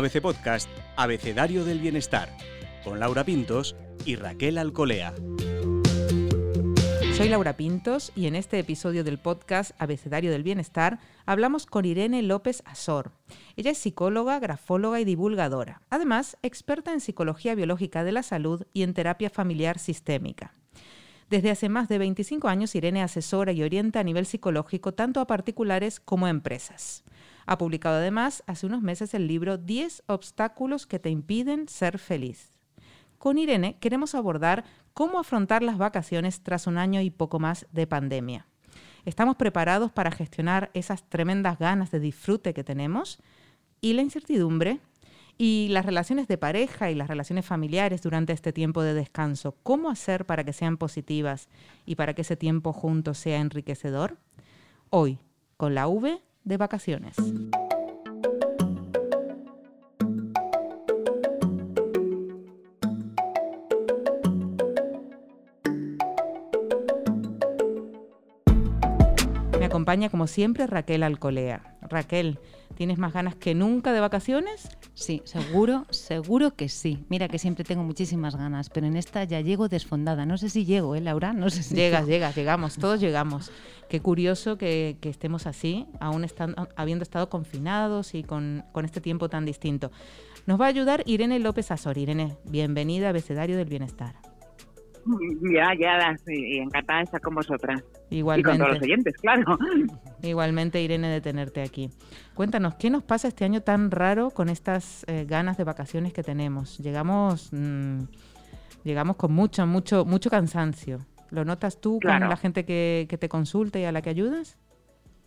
ABC 0.00 0.22
Podcast, 0.22 0.70
Abecedario 0.96 1.62
del 1.62 1.78
Bienestar, 1.78 2.34
con 2.84 3.00
Laura 3.00 3.22
Pintos 3.22 3.76
y 4.06 4.16
Raquel 4.16 4.56
Alcolea. 4.56 5.12
Soy 7.14 7.28
Laura 7.28 7.58
Pintos 7.58 8.10
y 8.16 8.26
en 8.26 8.34
este 8.34 8.58
episodio 8.58 9.04
del 9.04 9.18
podcast 9.18 9.72
Abecedario 9.78 10.30
del 10.30 10.42
Bienestar 10.42 11.00
hablamos 11.26 11.66
con 11.66 11.84
Irene 11.84 12.22
López 12.22 12.62
Azor. 12.64 13.12
Ella 13.56 13.72
es 13.72 13.78
psicóloga, 13.78 14.38
grafóloga 14.38 15.00
y 15.00 15.04
divulgadora. 15.04 15.82
Además, 15.90 16.38
experta 16.40 16.94
en 16.94 17.00
psicología 17.00 17.54
biológica 17.54 18.02
de 18.02 18.12
la 18.12 18.22
salud 18.22 18.62
y 18.72 18.84
en 18.84 18.94
terapia 18.94 19.28
familiar 19.28 19.78
sistémica. 19.78 20.54
Desde 21.28 21.50
hace 21.50 21.68
más 21.68 21.90
de 21.90 21.98
25 21.98 22.48
años, 22.48 22.74
Irene 22.74 23.02
asesora 23.02 23.52
y 23.52 23.62
orienta 23.62 24.00
a 24.00 24.04
nivel 24.04 24.24
psicológico 24.24 24.94
tanto 24.94 25.20
a 25.20 25.26
particulares 25.26 26.00
como 26.00 26.24
a 26.24 26.30
empresas. 26.30 27.04
Ha 27.46 27.58
publicado 27.58 27.96
además 27.96 28.42
hace 28.46 28.66
unos 28.66 28.82
meses 28.82 29.14
el 29.14 29.26
libro 29.26 29.58
10 29.58 30.04
obstáculos 30.06 30.86
que 30.86 30.98
te 30.98 31.10
impiden 31.10 31.68
ser 31.68 31.98
feliz. 31.98 32.50
Con 33.18 33.38
Irene 33.38 33.76
queremos 33.80 34.14
abordar 34.14 34.64
cómo 34.94 35.18
afrontar 35.18 35.62
las 35.62 35.78
vacaciones 35.78 36.42
tras 36.42 36.66
un 36.66 36.78
año 36.78 37.00
y 37.00 37.10
poco 37.10 37.38
más 37.38 37.66
de 37.72 37.86
pandemia. 37.86 38.46
¿Estamos 39.04 39.36
preparados 39.36 39.90
para 39.92 40.10
gestionar 40.10 40.70
esas 40.74 41.08
tremendas 41.08 41.58
ganas 41.58 41.90
de 41.90 42.00
disfrute 42.00 42.54
que 42.54 42.64
tenemos? 42.64 43.18
¿Y 43.80 43.94
la 43.94 44.02
incertidumbre? 44.02 44.80
Y 45.38 45.68
las 45.70 45.86
relaciones 45.86 46.28
de 46.28 46.36
pareja 46.36 46.90
y 46.90 46.94
las 46.94 47.08
relaciones 47.08 47.46
familiares 47.46 48.02
durante 48.02 48.34
este 48.34 48.52
tiempo 48.52 48.82
de 48.82 48.92
descanso, 48.92 49.56
¿cómo 49.62 49.88
hacer 49.88 50.26
para 50.26 50.44
que 50.44 50.52
sean 50.52 50.76
positivas 50.76 51.48
y 51.86 51.94
para 51.94 52.12
que 52.12 52.22
ese 52.22 52.36
tiempo 52.36 52.74
juntos 52.74 53.16
sea 53.16 53.38
enriquecedor? 53.38 54.18
Hoy, 54.90 55.18
con 55.56 55.74
la 55.74 55.88
V 55.88 56.20
de 56.44 56.56
vacaciones. 56.56 57.16
Me 69.58 69.66
acompaña 69.66 70.08
como 70.08 70.26
siempre 70.26 70.66
Raquel 70.66 71.02
Alcolea. 71.02 71.79
Raquel, 71.90 72.38
¿tienes 72.76 72.98
más 72.98 73.12
ganas 73.12 73.34
que 73.34 73.54
nunca 73.54 73.92
de 73.92 74.00
vacaciones? 74.00 74.68
Sí, 74.94 75.22
seguro, 75.24 75.86
seguro 75.90 76.54
que 76.54 76.68
sí. 76.68 77.04
Mira 77.08 77.28
que 77.28 77.38
siempre 77.38 77.64
tengo 77.64 77.82
muchísimas 77.82 78.36
ganas, 78.36 78.70
pero 78.70 78.86
en 78.86 78.96
esta 78.96 79.24
ya 79.24 79.40
llego 79.40 79.68
desfondada. 79.68 80.24
No 80.24 80.38
sé 80.38 80.48
si 80.48 80.64
llego, 80.64 80.94
¿eh, 80.94 81.00
Laura? 81.00 81.32
No 81.32 81.50
sé 81.50 81.62
si 81.62 81.74
Llegas, 81.74 82.06
llegas, 82.06 82.34
llegamos, 82.36 82.76
todos 82.76 83.00
llegamos. 83.00 83.50
Qué 83.88 84.00
curioso 84.00 84.56
que, 84.56 84.96
que 85.00 85.08
estemos 85.08 85.46
así, 85.46 85.86
aún 85.98 86.24
estando, 86.24 86.68
habiendo 86.76 87.02
estado 87.02 87.28
confinados 87.28 88.14
y 88.14 88.22
con, 88.22 88.64
con 88.72 88.84
este 88.84 89.00
tiempo 89.00 89.28
tan 89.28 89.44
distinto. 89.44 89.90
Nos 90.46 90.60
va 90.60 90.66
a 90.66 90.68
ayudar 90.68 91.02
Irene 91.06 91.38
López 91.38 91.70
Azor. 91.70 91.98
Irene, 91.98 92.36
bienvenida 92.44 93.08
a 93.08 93.10
Abecedario 93.10 93.56
del 93.56 93.68
Bienestar. 93.68 94.29
Ya, 95.52 95.74
ya, 95.78 96.16
encantada 96.26 96.98
de 96.98 97.04
estar 97.04 97.20
con 97.20 97.34
vosotras. 97.34 97.82
Igualmente. 98.10 98.50
Y 98.50 98.52
con 98.52 98.58
todos 98.58 98.74
los 98.74 98.82
oyentes, 98.82 99.14
claro. 99.18 99.58
Igualmente, 100.22 100.82
Irene, 100.82 101.08
de 101.08 101.20
tenerte 101.20 101.62
aquí. 101.62 101.90
Cuéntanos, 102.34 102.74
¿qué 102.74 102.90
nos 102.90 103.02
pasa 103.02 103.28
este 103.28 103.44
año 103.44 103.62
tan 103.62 103.90
raro 103.90 104.30
con 104.30 104.48
estas 104.48 105.04
eh, 105.08 105.24
ganas 105.28 105.56
de 105.56 105.64
vacaciones 105.64 106.12
que 106.12 106.22
tenemos? 106.22 106.78
Llegamos, 106.78 107.50
mm, 107.52 108.00
llegamos 108.84 109.16
con 109.16 109.32
mucho, 109.32 109.66
mucho, 109.66 110.04
mucho 110.04 110.30
cansancio. 110.30 110.98
¿Lo 111.30 111.44
notas 111.44 111.80
tú 111.80 111.98
Claro. 112.00 112.20
con 112.20 112.28
la 112.30 112.36
gente 112.36 112.64
que, 112.64 113.06
que 113.08 113.16
te 113.18 113.28
consulta 113.28 113.78
y 113.78 113.84
a 113.84 113.92
la 113.92 114.02
que 114.02 114.10
ayudas? 114.10 114.58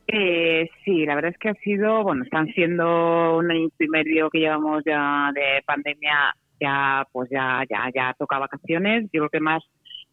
Eh, 0.08 0.70
sí, 0.84 1.06
la 1.06 1.16
verdad 1.16 1.32
es 1.32 1.38
que 1.38 1.50
ha 1.50 1.54
sido, 1.64 2.04
bueno, 2.04 2.24
están 2.26 2.48
siendo 2.48 3.38
un 3.38 3.50
año 3.50 3.70
y 3.80 3.88
medio 3.88 4.30
que 4.30 4.40
llevamos 4.40 4.84
ya 4.86 5.32
de 5.34 5.62
pandemia, 5.66 6.36
ya, 6.64 7.08
pues 7.12 7.30
ya, 7.30 7.64
ya, 7.70 7.92
ya 7.94 8.16
toca 8.18 8.40
vacaciones. 8.40 9.04
Yo 9.12 9.22
creo 9.22 9.30
que 9.30 9.40
más 9.40 9.64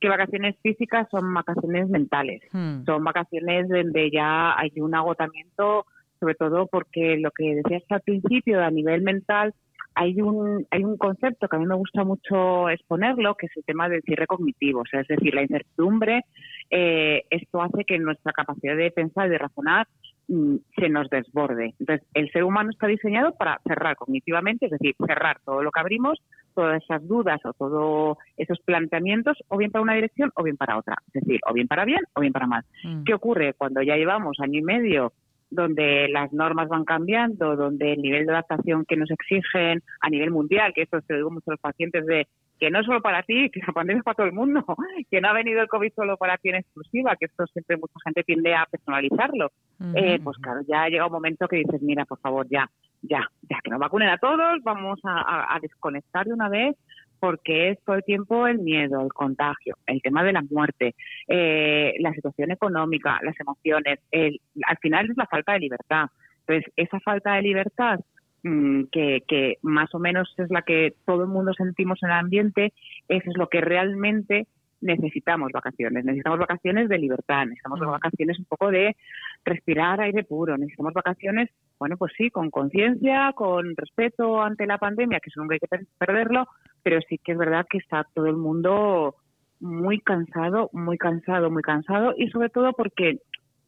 que 0.01 0.09
vacaciones 0.09 0.57
físicas 0.63 1.07
son 1.11 1.33
vacaciones 1.33 1.89
mentales. 1.89 2.43
Hmm. 2.53 2.85
Son 2.85 3.05
vacaciones 3.05 3.69
donde 3.69 4.11
ya 4.11 4.59
hay 4.59 4.73
un 4.77 4.95
agotamiento, 4.95 5.87
sobre 6.19 6.35
todo 6.35 6.67
porque 6.67 7.17
lo 7.19 7.31
que 7.31 7.57
decías 7.57 7.83
al 7.91 8.01
principio, 8.01 8.63
a 8.63 8.71
nivel 8.71 9.03
mental, 9.03 9.55
hay 9.95 10.21
un, 10.21 10.67
hay 10.71 10.85
un 10.85 10.97
concepto 10.97 11.49
que 11.49 11.57
a 11.57 11.59
mí 11.59 11.67
me 11.67 11.75
gusta 11.75 12.05
mucho 12.05 12.71
exponerlo, 12.71 13.35
que 13.35 13.47
es 13.47 13.57
el 13.57 13.65
tema 13.65 13.89
del 13.89 14.03
cierre 14.03 14.27
cognitivo. 14.27 14.81
O 14.81 14.87
sea, 14.91 15.01
es 15.01 15.09
decir, 15.09 15.35
la 15.35 15.43
incertidumbre, 15.43 16.25
eh, 16.71 17.25
esto 17.31 17.63
hace 17.63 17.85
que 17.85 17.99
nuestra 17.99 18.33
capacidad 18.33 18.77
de 18.77 18.91
pensar 18.91 19.27
y 19.27 19.31
de 19.31 19.39
razonar 19.39 19.89
mm, 20.29 20.57
se 20.77 20.89
nos 20.89 21.11
desborde. 21.11 21.75
Entonces, 21.79 22.07
el 22.15 22.31
ser 22.31 22.45
humano 22.45 22.71
está 22.71 22.87
diseñado 22.87 23.35
para 23.35 23.61
cerrar 23.67 23.97
cognitivamente, 23.97 24.67
es 24.67 24.73
decir, 24.73 24.95
cerrar 25.07 25.41
todo 25.45 25.63
lo 25.63 25.71
que 25.71 25.81
abrimos, 25.81 26.19
todas 26.61 26.83
esas 26.83 27.07
dudas 27.09 27.41
o 27.45 27.53
todos 27.55 28.19
esos 28.37 28.61
planteamientos, 28.61 29.39
o 29.49 29.57
bien 29.57 29.71
para 29.71 29.83
una 29.83 29.95
dirección 29.95 30.31
o 30.35 30.43
bien 30.43 30.59
para 30.59 30.77
otra. 30.77 30.97
Es 31.07 31.23
decir, 31.23 31.41
o 31.49 31.55
bien 31.55 31.67
para 31.67 31.87
bien 31.87 32.01
o 32.13 32.21
bien 32.21 32.35
para 32.35 32.47
mal. 32.47 32.65
Mm. 32.85 33.05
¿Qué 33.05 33.15
ocurre 33.15 33.55
cuando 33.55 33.81
ya 33.81 33.97
llevamos 33.97 34.39
año 34.41 34.59
y 34.59 34.63
medio 34.63 35.13
donde 35.51 36.09
las 36.09 36.33
normas 36.33 36.69
van 36.69 36.85
cambiando, 36.85 37.57
donde 37.57 37.95
el 37.95 38.03
nivel 38.03 38.27
de 38.27 38.33
adaptación 38.33 38.85
que 38.85 38.97
nos 38.97 39.11
exigen 39.11 39.83
a 40.01 40.11
nivel 40.11 40.31
mundial, 40.31 40.73
que 40.75 40.83
esto 40.83 41.01
se 41.01 41.15
lo 41.15 41.19
digo 41.19 41.31
mucho 41.31 41.51
a 41.51 41.55
los 41.55 41.61
pacientes 41.61 42.07
de 42.07 42.29
que 42.61 42.71
no 42.71 42.79
es 42.81 42.87
solo 42.87 43.01
para 43.01 43.23
ti, 43.25 43.51
que 43.53 43.61
la 43.67 43.73
pandemia 43.73 43.99
es 44.01 44.05
para 44.05 44.15
todo 44.17 44.27
el 44.27 44.33
mundo, 44.35 44.65
que 45.11 45.21
no 45.21 45.29
ha 45.29 45.33
venido 45.33 45.63
el 45.63 45.69
COVID 45.69 45.93
solo 45.95 46.17
para 46.17 46.37
ti 46.39 46.51
en 46.51 46.57
exclusiva, 46.57 47.17
que 47.17 47.27
esto 47.27 47.47
siempre 47.49 47.77
mucha 47.79 47.95
gente 48.05 48.23
tiende 48.23 48.55
a 48.55 48.67
personalizarlo. 48.71 49.51
Eh, 49.97 50.21
pues 50.23 50.37
claro, 50.39 50.61
ya 50.69 50.87
llega 50.89 51.07
un 51.07 51.13
momento 51.13 51.49
que 51.49 51.57
dices, 51.57 51.81
mira, 51.83 52.05
por 52.05 52.21
favor, 52.21 52.47
ya, 52.51 52.69
ya, 53.03 53.27
ya, 53.49 53.59
que 53.65 53.71
nos 53.71 53.81
vacunen 53.81 54.11
a 54.11 54.19
todos, 54.19 54.63
vamos 54.63 55.01
a, 55.05 55.21
a- 55.23 55.57
a 55.57 55.59
desconectar 55.61 56.27
de 56.27 56.35
una 56.35 56.49
vez, 56.51 56.77
porque 57.19 57.71
es 57.71 57.79
todo 57.85 57.97
el 57.97 58.05
tiempo 58.05 58.47
el 58.47 58.59
miedo, 58.61 59.03
el 59.03 59.13
contagio, 59.13 59.77
el 59.87 60.01
tema 60.01 60.23
de 60.23 60.33
la 60.33 60.43
muerte, 60.51 60.95
eh, 61.29 61.95
la 61.99 62.13
situación 62.13 62.51
económica, 62.51 63.19
las 63.23 63.39
emociones, 63.41 63.99
el, 64.11 64.41
al 64.67 64.77
final 64.79 65.11
es 65.11 65.17
la 65.17 65.27
falta 65.27 65.53
de 65.53 65.61
libertad. 65.61 66.07
Entonces, 66.47 66.73
esa 66.77 66.99
falta 67.01 67.35
de 67.35 67.43
libertad 67.43 68.01
que, 68.43 69.23
que 69.29 69.59
más 69.63 69.95
o 69.95 69.99
menos 69.99 70.33
es 70.39 70.51
la 70.51 70.63
que 70.63 70.95
todo 71.07 71.23
el 71.23 71.29
mundo 71.29 71.53
sentimos 71.55 72.03
en 72.03 72.11
el 72.11 72.17
ambiente, 72.17 72.73
eso 73.09 73.31
es 73.31 73.37
lo 73.37 73.49
que 73.49 73.61
realmente 73.61 74.47
necesitamos 74.81 75.53
vacaciones. 75.53 76.05
Necesitamos 76.05 76.39
vacaciones 76.39 76.89
de 76.89 76.99
libertad, 76.99 77.45
necesitamos 77.45 77.81
Mm. 77.81 77.91
vacaciones 77.91 78.39
un 78.39 78.47
poco 78.47 78.71
de 78.71 78.97
respirar 79.45 80.01
aire 80.01 80.25
puro, 80.25 80.57
necesitamos 80.57 80.95
vacaciones, 80.95 81.51
bueno, 81.79 81.97
pues 81.97 82.13
sí, 82.17 82.31
con 82.31 82.51
conciencia, 82.51 83.33
con 83.35 83.77
respeto 83.77 84.41
ante 84.43 84.67
la 84.67 84.79
pandemia, 84.79 85.21
que 85.21 85.29
eso 85.31 85.41
nunca 85.41 85.55
hay 85.55 85.61
que 85.61 85.69
per- 85.69 85.87
perderlo, 85.99 86.47
pero 86.83 86.99
sí 87.09 87.19
que 87.19 87.33
es 87.33 87.39
verdad 87.39 87.67
que 87.69 87.79
está 87.79 88.07
todo 88.15 88.27
el 88.27 88.37
mundo 88.37 89.17
muy 89.61 90.01
cansado, 90.01 90.71
muy 90.73 90.97
cansado, 90.97 91.51
muy 91.51 91.63
cansado 91.63 92.15
y 92.17 92.31
sobre 92.31 92.49
todo 92.49 92.73
porque, 92.73 93.19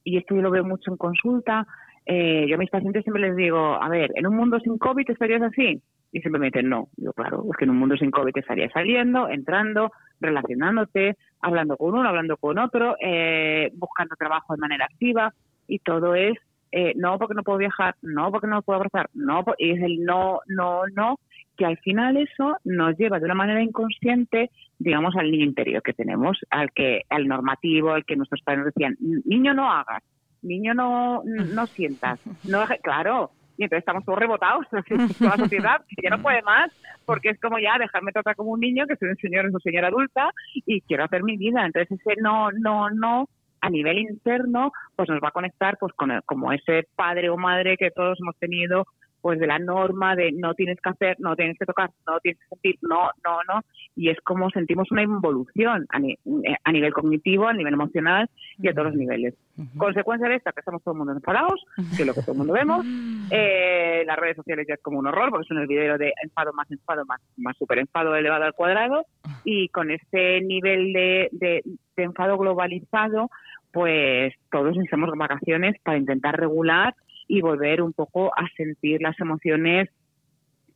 y 0.05 0.17
esto 0.17 0.35
yo 0.35 0.41
lo 0.41 0.51
veo 0.51 0.65
mucho 0.65 0.91
en 0.91 0.97
consulta, 0.97 1.67
eh, 2.07 2.47
yo 2.49 2.57
a 2.57 2.59
mis 2.59 2.71
pacientes 2.71 3.05
siempre 3.05 3.23
les 3.23 3.37
digo, 3.37 3.81
a 3.81 3.89
ver, 3.89 4.11
¿en 4.15 4.27
un 4.27 4.37
mundo 4.37 4.59
sin 4.61 4.79
COVID 4.79 5.11
estarías 5.11 5.43
así? 5.43 5.81
Y 6.11 6.21
siempre 6.21 6.41
me 6.41 6.47
dicen, 6.47 6.69
no. 6.69 6.89
Yo, 6.97 7.13
claro, 7.13 7.45
es 7.51 7.57
que 7.57 7.65
en 7.65 7.71
un 7.71 7.79
mundo 7.79 7.97
sin 7.97 8.11
COVID 8.11 8.37
estarías 8.37 8.73
saliendo, 8.73 9.29
entrando, 9.29 9.93
relacionándote, 10.21 11.17
hablando 11.41 11.77
con 11.77 11.95
uno, 11.95 12.09
hablando 12.09 12.37
con 12.37 12.59
otro, 12.59 12.97
eh, 13.01 13.71
buscando 13.75 14.15
trabajo 14.17 14.55
de 14.55 14.61
manera 14.61 14.85
activa 14.87 15.33
y 15.67 15.79
todo 15.79 16.15
es, 16.15 16.35
eh, 16.71 16.93
no 16.97 17.19
porque 17.19 17.35
no 17.35 17.43
puedo 17.43 17.59
viajar, 17.59 17.95
no 18.03 18.31
porque 18.31 18.47
no 18.47 18.63
puedo 18.63 18.79
abrazar, 18.79 19.09
no, 19.15 19.45
y 19.59 19.71
es 19.71 19.83
el 19.83 20.05
no, 20.05 20.41
no, 20.47 20.83
no, 20.95 21.19
que 21.57 21.67
al 21.67 21.79
final 21.79 22.17
eso 22.17 22.57
nos 22.65 22.97
lleva 22.97 23.19
de 23.19 23.27
una 23.27 23.35
manera 23.35 23.63
inconsciente, 23.63 24.51
digamos, 24.79 25.15
al 25.17 25.31
niño 25.31 25.45
interior 25.45 25.83
que 25.83 25.93
tenemos, 25.93 26.39
al 26.51 26.73
que, 26.73 27.03
al 27.11 27.29
normativo, 27.29 27.93
al 27.93 28.05
que 28.05 28.17
nuestros 28.17 28.43
padres 28.43 28.67
decían, 28.67 28.97
niño 29.01 29.55
no 29.55 29.71
hagas, 29.71 30.03
niño 30.43 30.75
no, 30.75 31.23
no 31.25 31.67
sientas, 31.69 32.21
no 32.45 32.61
deje-". 32.61 32.81
claro, 32.83 33.31
y 33.57 33.65
entonces 33.65 33.81
estamos 33.83 34.05
todos 34.05 34.19
rebotados, 34.19 34.67
toda 35.19 35.37
la 35.37 35.45
sociedad, 35.45 35.81
que 35.89 36.03
ya 36.03 36.11
no 36.11 36.23
puede 36.23 36.43
más, 36.43 36.71
porque 37.05 37.31
es 37.31 37.41
como 37.41 37.59
ya 37.59 37.79
dejarme 37.79 38.13
tratar 38.13 38.35
como 38.35 38.51
un 38.53 38.61
niño, 38.61 38.87
que 38.87 38.97
soy 38.97 39.11
un 39.11 39.17
señor, 39.17 39.47
es 39.47 39.55
un 39.55 39.61
señor 39.61 39.85
adulta, 39.85 40.31
y 40.55 40.81
quiero 40.83 41.05
hacer 41.05 41.23
mi 41.23 41.37
vida. 41.37 41.65
Entonces 41.67 42.01
ese 42.01 42.21
no, 42.21 42.51
no, 42.53 42.89
no, 42.91 43.29
a 43.61 43.71
nivel 43.71 43.99
interno, 43.99 44.73
pues 44.97 45.09
nos 45.09 45.21
va 45.23 45.29
a 45.29 45.33
conectar 45.33 45.77
pues 45.79 45.93
con 45.95 46.11
el- 46.11 46.23
como 46.25 46.53
ese 46.53 46.89
padre 46.97 47.29
o 47.31 47.37
madre 47.37 47.77
que 47.77 47.91
todos 47.91 48.19
hemos 48.21 48.37
tenido 48.39 48.87
pues 49.23 49.39
de 49.39 49.47
la 49.47 49.59
norma 49.59 50.15
de 50.17 50.33
no 50.33 50.53
tienes 50.55 50.79
que 50.81 50.91
hacer, 50.91 51.17
no 51.21 51.35
tienes 51.37 51.57
que 51.59 51.65
tocar, 51.65 51.91
no 52.07 52.19
tienes 52.21 52.39
que 52.41 52.49
sentir, 52.49 52.77
no, 52.83 53.11
no, 53.25 53.39
no, 53.49 53.61
y 53.97 54.11
es 54.11 54.19
como 54.23 54.51
sentimos 54.51 54.91
una 54.91 55.03
involución 55.03 55.87
a, 55.91 55.99
ni- 55.99 56.13
eh, 56.45 56.57
a 56.65 56.73
nivel 56.73 56.93
cognitivo, 56.93 57.47
a 57.49 57.53
nivel 57.55 57.73
emocional 57.73 58.29
y 58.59 58.69
a 58.69 58.73
todos 58.75 58.89
los 58.89 58.97
niveles. 58.97 59.35
Consecuencia 59.79 60.29
de 60.29 60.35
esta, 60.37 60.51
que 60.53 60.61
estamos 60.61 60.83
todo 60.83 60.93
el 60.95 60.99
mundo 60.99 61.13
enfadados, 61.15 61.65
que 61.97 62.03
es 62.03 62.07
lo 62.07 62.15
que 62.15 62.23
todo 62.23 62.33
el 62.33 62.39
mundo 62.39 62.53
vemos, 62.53 62.85
eh, 63.31 64.03
las 64.07 64.19
redes 64.19 64.37
sociales 64.37 64.67
ya 64.69 64.75
es 64.75 64.83
como 64.83 64.99
un 64.99 65.07
horror, 65.07 65.31
porque 65.31 65.45
es 65.45 65.51
un 65.51 65.59
hervidero 65.59 65.97
de 65.99 66.13
enfado 66.23 66.53
más 66.53 66.71
enfado 66.71 67.05
más, 67.07 67.21
más 67.37 67.57
super 67.57 67.79
enfado 67.79 68.15
elevado 68.17 68.45
al 68.45 68.55
cuadrado, 68.55 69.07
y 69.45 69.69
con 69.69 69.91
este 69.91 70.41
nivel 70.43 70.93
de, 70.93 71.29
de, 71.33 71.63
de 71.97 72.03
enfado 72.03 72.37
globalizado, 72.39 73.31
pues 73.73 74.35
todos 74.51 74.73
necesitamos 74.77 75.11
vacaciones 75.17 75.77
para 75.83 75.97
intentar 75.99 76.39
regular 76.39 76.95
y 77.33 77.41
volver 77.41 77.81
un 77.81 77.95
poco 77.95 78.31
a 78.37 78.47
sentir 78.59 79.01
las 79.01 79.19
emociones 79.19 79.89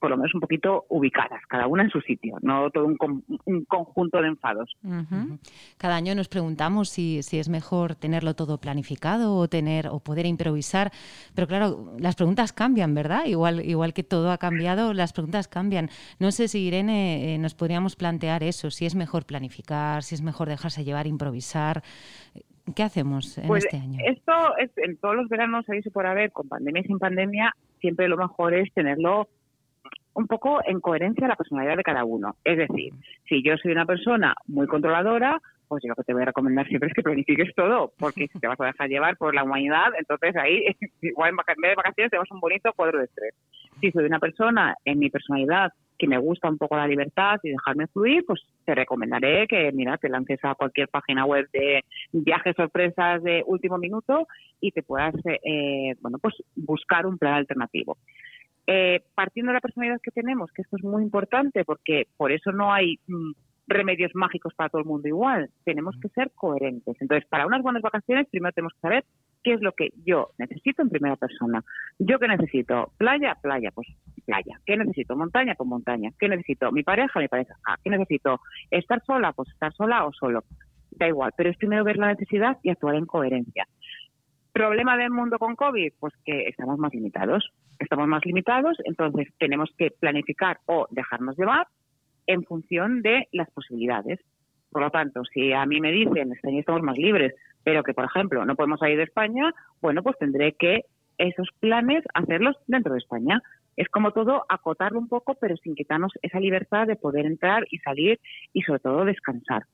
por 0.00 0.10
lo 0.10 0.16
menos 0.18 0.34
un 0.34 0.40
poquito 0.40 0.84
ubicadas, 0.90 1.40
cada 1.48 1.66
una 1.66 1.82
en 1.82 1.90
su 1.90 2.00
sitio, 2.02 2.36
no 2.42 2.70
todo 2.70 2.84
un, 2.84 2.96
conjunto 3.64 4.20
de 4.20 4.28
enfados. 4.28 4.76
Cada 5.78 5.96
año 5.96 6.14
nos 6.14 6.28
preguntamos 6.28 6.90
si, 6.90 7.22
si, 7.22 7.38
es 7.38 7.48
mejor 7.48 7.94
tenerlo 7.94 8.34
todo 8.34 8.58
planificado 8.58 9.34
o 9.34 9.48
tener 9.48 9.88
o 9.88 10.00
poder 10.00 10.26
improvisar, 10.26 10.92
pero 11.34 11.46
claro, 11.46 11.94
las 11.98 12.14
preguntas 12.14 12.52
cambian, 12.52 12.94
¿verdad? 12.94 13.24
Igual, 13.24 13.64
igual 13.64 13.94
que 13.94 14.02
todo 14.04 14.30
ha 14.30 14.38
cambiado, 14.38 14.92
las 14.92 15.14
preguntas 15.14 15.48
cambian. 15.48 15.88
No 16.18 16.30
sé 16.30 16.48
si 16.48 16.60
Irene 16.60 17.34
eh, 17.34 17.38
nos 17.38 17.54
podríamos 17.54 17.96
plantear 17.96 18.42
eso, 18.42 18.70
si 18.70 18.84
es 18.84 18.94
mejor 18.94 19.24
planificar, 19.24 20.02
si 20.02 20.14
es 20.14 20.20
mejor 20.20 20.48
dejarse 20.48 20.84
llevar, 20.84 21.06
improvisar. 21.06 21.82
¿Qué 22.74 22.82
hacemos 22.82 23.38
en 23.38 23.46
pues 23.46 23.64
este 23.64 23.76
año? 23.76 23.98
Esto 24.04 24.56
es, 24.58 24.70
en 24.76 24.96
todos 24.96 25.14
los 25.14 25.28
veranos, 25.28 25.68
ahí 25.68 25.82
se 25.82 25.90
por 25.90 26.06
haber, 26.06 26.32
con 26.32 26.48
pandemia 26.48 26.82
y 26.82 26.86
sin 26.86 26.98
pandemia, 26.98 27.52
siempre 27.80 28.08
lo 28.08 28.16
mejor 28.16 28.54
es 28.54 28.72
tenerlo 28.72 29.28
un 30.14 30.26
poco 30.26 30.60
en 30.64 30.80
coherencia 30.80 31.26
a 31.26 31.28
la 31.28 31.36
personalidad 31.36 31.76
de 31.76 31.82
cada 31.82 32.04
uno. 32.04 32.36
Es 32.42 32.56
decir, 32.56 32.92
si 33.28 33.42
yo 33.42 33.56
soy 33.58 33.72
una 33.72 33.84
persona 33.84 34.34
muy 34.46 34.66
controladora, 34.66 35.40
pues 35.68 35.82
yo 35.82 35.90
lo 35.90 35.94
que 35.94 36.04
te 36.04 36.12
voy 36.12 36.22
a 36.22 36.26
recomendar 36.26 36.66
siempre 36.66 36.88
es 36.88 36.94
que 36.94 37.02
planifiques 37.02 37.54
todo, 37.54 37.92
porque 37.98 38.28
si 38.28 38.38
te 38.38 38.46
vas 38.46 38.60
a 38.60 38.66
dejar 38.66 38.88
llevar 38.88 39.16
por 39.16 39.34
la 39.34 39.44
humanidad, 39.44 39.88
entonces 39.98 40.34
ahí, 40.36 40.64
igual 41.02 41.30
en 41.30 41.60
vez 41.60 41.70
de 41.70 41.76
vacaciones, 41.76 42.10
tenemos 42.10 42.30
un 42.30 42.40
bonito 42.40 42.72
cuadro 42.74 42.98
de 42.98 43.04
estrés. 43.04 43.34
Si 43.80 43.90
soy 43.92 44.06
una 44.06 44.18
persona 44.18 44.74
en 44.84 44.98
mi 44.98 45.10
personalidad 45.10 45.72
que 45.98 46.06
me 46.06 46.18
gusta 46.18 46.48
un 46.48 46.58
poco 46.58 46.76
la 46.76 46.86
libertad 46.86 47.38
y 47.42 47.50
dejarme 47.50 47.86
fluir, 47.86 48.24
pues 48.26 48.40
te 48.64 48.74
recomendaré 48.74 49.46
que, 49.46 49.72
mira, 49.72 49.96
te 49.98 50.08
lances 50.08 50.38
a 50.42 50.54
cualquier 50.54 50.88
página 50.88 51.24
web 51.24 51.48
de 51.52 51.84
viajes 52.12 52.56
sorpresas 52.56 53.22
de 53.22 53.42
último 53.46 53.78
minuto 53.78 54.26
y 54.60 54.72
te 54.72 54.82
puedas, 54.82 55.14
eh, 55.24 55.94
bueno, 56.00 56.18
pues 56.18 56.34
buscar 56.54 57.06
un 57.06 57.18
plan 57.18 57.34
alternativo. 57.34 57.98
Eh, 58.66 59.00
partiendo 59.14 59.50
de 59.50 59.54
la 59.54 59.60
personalidad 59.60 60.00
que 60.02 60.10
tenemos, 60.10 60.50
que 60.50 60.62
esto 60.62 60.76
es 60.76 60.82
muy 60.82 61.04
importante 61.04 61.64
porque 61.64 62.08
por 62.16 62.32
eso 62.32 62.50
no 62.50 62.72
hay 62.72 62.98
mm, 63.06 63.30
remedios 63.68 64.12
mágicos 64.14 64.54
para 64.54 64.68
todo 64.68 64.80
el 64.80 64.88
mundo 64.88 65.08
igual, 65.08 65.50
tenemos 65.64 65.96
que 66.00 66.08
ser 66.08 66.30
coherentes. 66.34 66.96
Entonces, 67.00 67.28
para 67.28 67.46
unas 67.46 67.62
buenas 67.62 67.82
vacaciones, 67.82 68.28
primero 68.28 68.52
tenemos 68.52 68.72
que 68.74 68.80
saber 68.80 69.04
qué 69.46 69.52
es 69.52 69.60
lo 69.60 69.70
que 69.70 69.90
yo 70.04 70.30
necesito 70.38 70.82
en 70.82 70.88
primera 70.88 71.14
persona. 71.14 71.62
¿Yo 72.00 72.18
qué 72.18 72.26
necesito? 72.26 72.90
¿Playa? 72.98 73.36
Playa, 73.40 73.70
pues 73.72 73.86
playa. 74.24 74.58
¿Qué 74.66 74.76
necesito? 74.76 75.14
¿Montaña? 75.14 75.54
Pues 75.54 75.68
montaña. 75.68 76.10
¿Qué 76.18 76.28
necesito? 76.28 76.72
¿Mi 76.72 76.82
pareja? 76.82 77.20
Mi 77.20 77.28
pareja. 77.28 77.54
Ah, 77.64 77.76
¿Qué 77.80 77.90
necesito? 77.90 78.40
¿Estar 78.72 79.00
sola? 79.04 79.32
Pues 79.34 79.48
estar 79.50 79.72
sola 79.72 80.04
o 80.04 80.12
solo. 80.12 80.42
Da 80.90 81.06
igual, 81.06 81.30
pero 81.36 81.48
es 81.48 81.56
primero 81.58 81.84
ver 81.84 81.96
la 81.96 82.08
necesidad 82.08 82.58
y 82.64 82.70
actuar 82.70 82.96
en 82.96 83.06
coherencia. 83.06 83.68
¿Problema 84.52 84.96
del 84.96 85.10
mundo 85.10 85.38
con 85.38 85.54
COVID? 85.54 85.92
Pues 86.00 86.12
que 86.24 86.48
estamos 86.48 86.76
más 86.80 86.92
limitados. 86.92 87.48
Estamos 87.78 88.08
más 88.08 88.26
limitados, 88.26 88.76
entonces 88.82 89.28
tenemos 89.38 89.70
que 89.78 89.92
planificar 89.92 90.58
o 90.66 90.88
dejarnos 90.90 91.38
llevar 91.38 91.68
en 92.26 92.42
función 92.42 93.00
de 93.00 93.28
las 93.30 93.48
posibilidades. 93.52 94.18
Por 94.70 94.82
lo 94.82 94.90
tanto, 94.90 95.22
si 95.24 95.52
a 95.52 95.64
mí 95.66 95.80
me 95.80 95.92
dicen, 95.92 96.32
este 96.32 96.48
año 96.48 96.60
estamos 96.60 96.82
más 96.82 96.98
libres, 96.98 97.34
pero 97.62 97.82
que, 97.82 97.94
por 97.94 98.04
ejemplo, 98.04 98.44
no 98.44 98.56
podemos 98.56 98.80
salir 98.80 98.96
de 98.96 99.04
España, 99.04 99.52
bueno, 99.80 100.02
pues 100.02 100.16
tendré 100.18 100.52
que 100.52 100.84
esos 101.18 101.48
planes 101.60 102.04
hacerlos 102.14 102.56
dentro 102.66 102.92
de 102.92 102.98
España. 102.98 103.42
Es 103.76 103.88
como 103.88 104.12
todo, 104.12 104.44
acotarlo 104.48 104.98
un 104.98 105.08
poco, 105.08 105.34
pero 105.34 105.56
sin 105.56 105.74
quitarnos 105.74 106.12
esa 106.22 106.40
libertad 106.40 106.86
de 106.86 106.96
poder 106.96 107.26
entrar 107.26 107.66
y 107.70 107.78
salir 107.78 108.20
y 108.52 108.62
sobre 108.62 108.80
todo 108.80 109.04
descansar. 109.04 109.64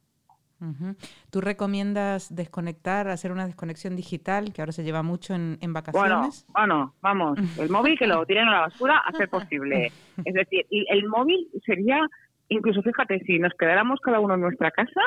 ¿Tú 1.30 1.40
recomiendas 1.40 2.34
desconectar, 2.34 3.08
hacer 3.08 3.32
una 3.32 3.46
desconexión 3.46 3.96
digital, 3.96 4.52
que 4.52 4.62
ahora 4.62 4.72
se 4.72 4.84
lleva 4.84 5.02
mucho 5.02 5.34
en, 5.34 5.72
vacaciones? 5.72 6.46
Bueno, 6.48 6.94
vamos, 7.00 7.38
el 7.58 7.68
móvil 7.68 7.98
que 7.98 8.06
lo 8.06 8.24
tiren 8.26 8.46
a 8.48 8.52
la 8.52 8.60
basura 8.60 8.98
a 8.98 9.12
ser 9.12 9.28
posible. 9.28 9.90
Es 10.24 10.34
decir, 10.34 10.66
el 10.70 11.08
móvil 11.08 11.48
sería, 11.64 11.98
incluso 12.52 12.82
fíjate, 12.82 13.20
si 13.20 13.38
nos 13.38 13.52
quedáramos 13.54 14.00
cada 14.00 14.20
uno 14.20 14.34
en 14.34 14.40
nuestra 14.40 14.70
casa, 14.70 15.00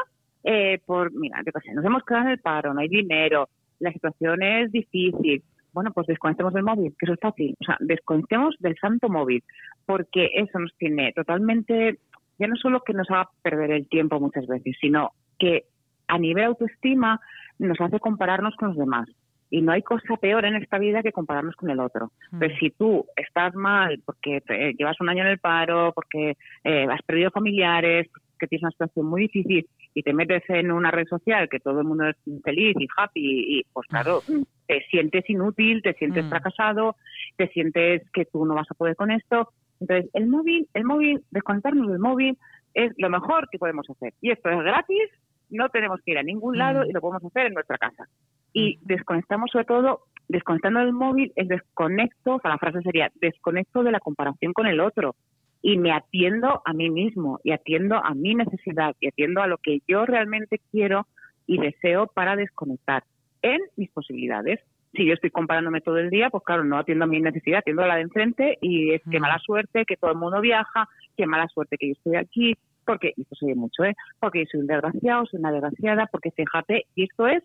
eh, 0.44 0.80
por, 0.86 1.12
mira, 1.14 1.42
yo 1.46 1.52
qué 1.52 1.74
nos 1.74 1.86
hemos 1.86 2.04
quedado 2.04 2.26
en 2.26 2.32
el 2.32 2.40
paro, 2.40 2.74
no 2.74 2.82
hay 2.82 2.88
dinero, 2.88 3.50
la 3.80 3.92
situación 3.92 4.44
es 4.44 4.72
difícil. 4.72 5.44
Bueno, 5.74 5.92
pues 5.92 6.08
desconectemos 6.08 6.54
del 6.54 6.64
móvil, 6.64 6.96
que 6.98 7.06
eso 7.06 7.14
es 7.14 7.20
fácil. 7.20 7.56
O 7.60 7.66
sea, 7.66 7.78
desconectemos 7.82 8.56
del 8.60 8.78
santo 8.78 9.10
móvil, 9.10 9.44
porque 9.86 10.30
eso 10.36 10.60
nos 10.60 10.74
tiene 10.78 11.12
totalmente, 11.14 12.00
ya 12.40 12.48
no 12.48 12.56
solo 12.56 12.82
que 12.82 12.94
nos 12.94 13.10
haga 13.10 13.30
perder 13.42 13.72
el 13.72 13.88
tiempo 13.90 14.20
muchas 14.20 14.48
veces, 14.48 14.76
sino 14.80 15.12
que 15.38 15.66
a 16.08 16.18
nivel 16.18 16.46
autoestima 16.46 17.20
nos 17.60 17.80
hace 17.82 18.00
compararnos 18.00 18.56
con 18.56 18.70
los 18.70 18.78
demás. 18.78 19.10
Y 19.50 19.62
no 19.62 19.72
hay 19.72 19.84
cosa 19.84 20.18
peor 20.18 20.46
en 20.46 20.56
esta 20.56 20.80
vida 20.80 21.04
que 21.04 21.12
compararnos 21.12 21.56
con 21.56 21.70
el 21.70 21.80
otro. 21.80 22.12
Mm. 22.32 22.40
Pero 22.40 22.56
si 22.58 22.72
tú 22.72 23.06
estás 23.16 23.54
mal 23.56 24.02
porque 24.06 24.42
llevas 24.78 25.00
un 25.00 25.10
año 25.10 25.22
en 25.22 25.30
el 25.30 25.40
paro, 25.40 25.92
porque 25.94 26.36
eh, 26.64 26.88
has 26.90 27.02
perdido 27.04 27.32
familiares, 27.32 28.08
que 28.40 28.48
tienes 28.48 28.64
una 28.64 28.72
situación 28.72 29.06
muy 29.06 29.22
difícil 29.22 29.68
y 29.94 30.04
te 30.04 30.14
metes 30.14 30.44
en 30.50 30.72
una 30.72 30.92
red 30.92 31.08
social 31.08 31.48
que 31.50 31.60
todo 31.60 31.80
el 31.80 31.88
mundo 31.88 32.10
es 32.10 32.18
feliz 32.44 32.76
y 32.78 32.88
happy 32.98 33.60
y 33.60 33.64
pues 33.72 33.88
claro, 33.88 34.22
te 34.68 34.82
sientes 34.90 35.30
inútil, 35.30 35.82
te 35.82 35.94
sientes 35.94 36.26
mm. 36.26 36.30
fracasado, 36.30 36.96
te 37.38 37.48
sientes 37.50 38.02
que 38.12 38.26
tú 38.26 38.46
no 38.46 38.56
vas 38.56 38.70
a 38.70 38.76
poder 38.76 38.96
con 38.96 39.12
esto. 39.12 39.50
Entonces, 39.80 40.10
el 40.14 40.28
móvil, 40.28 40.68
el 40.74 40.86
móvil, 40.86 41.24
desconectarnos 41.32 41.90
del 41.90 42.00
móvil 42.00 42.38
es 42.74 42.94
lo 42.98 43.10
mejor 43.10 43.48
que 43.50 43.58
podemos 43.58 43.90
hacer. 43.90 44.14
Y 44.22 44.32
esto 44.32 44.50
es 44.50 44.60
gratis, 44.60 45.10
no 45.50 45.70
tenemos 45.70 46.00
que 46.02 46.12
ir 46.12 46.18
a 46.18 46.24
ningún 46.24 46.58
lado 46.58 46.82
mm. 46.82 46.90
y 46.90 46.94
lo 46.94 47.02
podemos 47.02 47.24
hacer 47.26 47.48
en 47.48 47.54
nuestra 47.54 47.78
casa. 47.78 48.08
Y 48.54 48.78
mm. 48.78 48.80
desconectamos 48.86 49.52
sobre 49.52 49.66
todo, 49.66 50.02
desconectando 50.28 50.80
del 50.80 50.94
móvil, 50.94 51.32
es 51.36 51.48
desconecto, 51.48 52.36
o 52.36 52.40
sea, 52.40 52.52
la 52.52 52.58
frase 52.58 52.82
sería, 52.82 53.12
desconecto 53.22 53.84
de 53.84 53.92
la 53.92 54.00
comparación 54.00 54.54
con 54.54 54.68
el 54.68 54.80
otro 54.80 55.16
y 55.62 55.78
me 55.78 55.92
atiendo 55.92 56.62
a 56.64 56.74
mí 56.74 56.92
mismo 56.92 57.40
y 57.44 57.52
atiendo 57.52 57.96
a 57.96 58.14
mi 58.14 58.36
necesidad 58.36 58.96
y 59.00 59.08
atiendo 59.08 59.42
a 59.42 59.48
lo 59.48 59.58
que 59.58 59.80
yo 59.88 60.06
realmente 60.06 60.62
quiero 60.72 61.08
y 61.48 61.58
deseo 61.58 62.06
para 62.06 62.36
desconectar 62.36 63.04
en 63.42 63.60
mis 63.76 63.90
posibilidades. 63.90 64.60
Si 64.94 65.06
yo 65.06 65.14
estoy 65.14 65.32
comparándome 65.32 65.82
todo 65.82 65.98
el 65.98 66.12
día, 66.12 66.30
pues 66.30 66.44
claro, 66.44 66.64
no 66.64 66.78
atiendo 66.78 67.06
a 67.06 67.08
mi 67.08 67.20
necesidad, 67.20 67.60
atiendo 67.60 67.84
a 67.84 67.88
la 67.88 67.96
de 67.96 68.04
enfrente 68.04 68.58
y 68.62 68.94
es 68.94 69.02
que 69.10 69.20
mala 69.20 69.40
suerte 69.40 69.86
que 69.86 69.98
todo 69.98 70.12
el 70.12 70.18
mundo 70.18 70.40
viaja, 70.40 70.88
que 71.18 71.26
mala 71.26 71.48
suerte 71.48 71.78
que 71.78 71.88
yo 71.88 71.94
estoy 71.94 72.16
aquí, 72.16 72.56
porque, 72.86 73.14
y 73.16 73.22
esto 73.24 73.36
se 73.36 73.46
oye 73.46 73.56
mucho, 73.56 73.84
¿eh? 73.84 73.96
porque 74.20 74.40
yo 74.40 74.46
soy 74.52 74.62
un 74.62 74.68
desgraciado, 74.68 75.26
soy 75.26 75.40
una 75.40 75.52
desgraciada, 75.52 76.08
porque 76.08 76.32
fíjate, 76.32 76.86
y 76.96 77.04
esto 77.04 77.28
es 77.28 77.44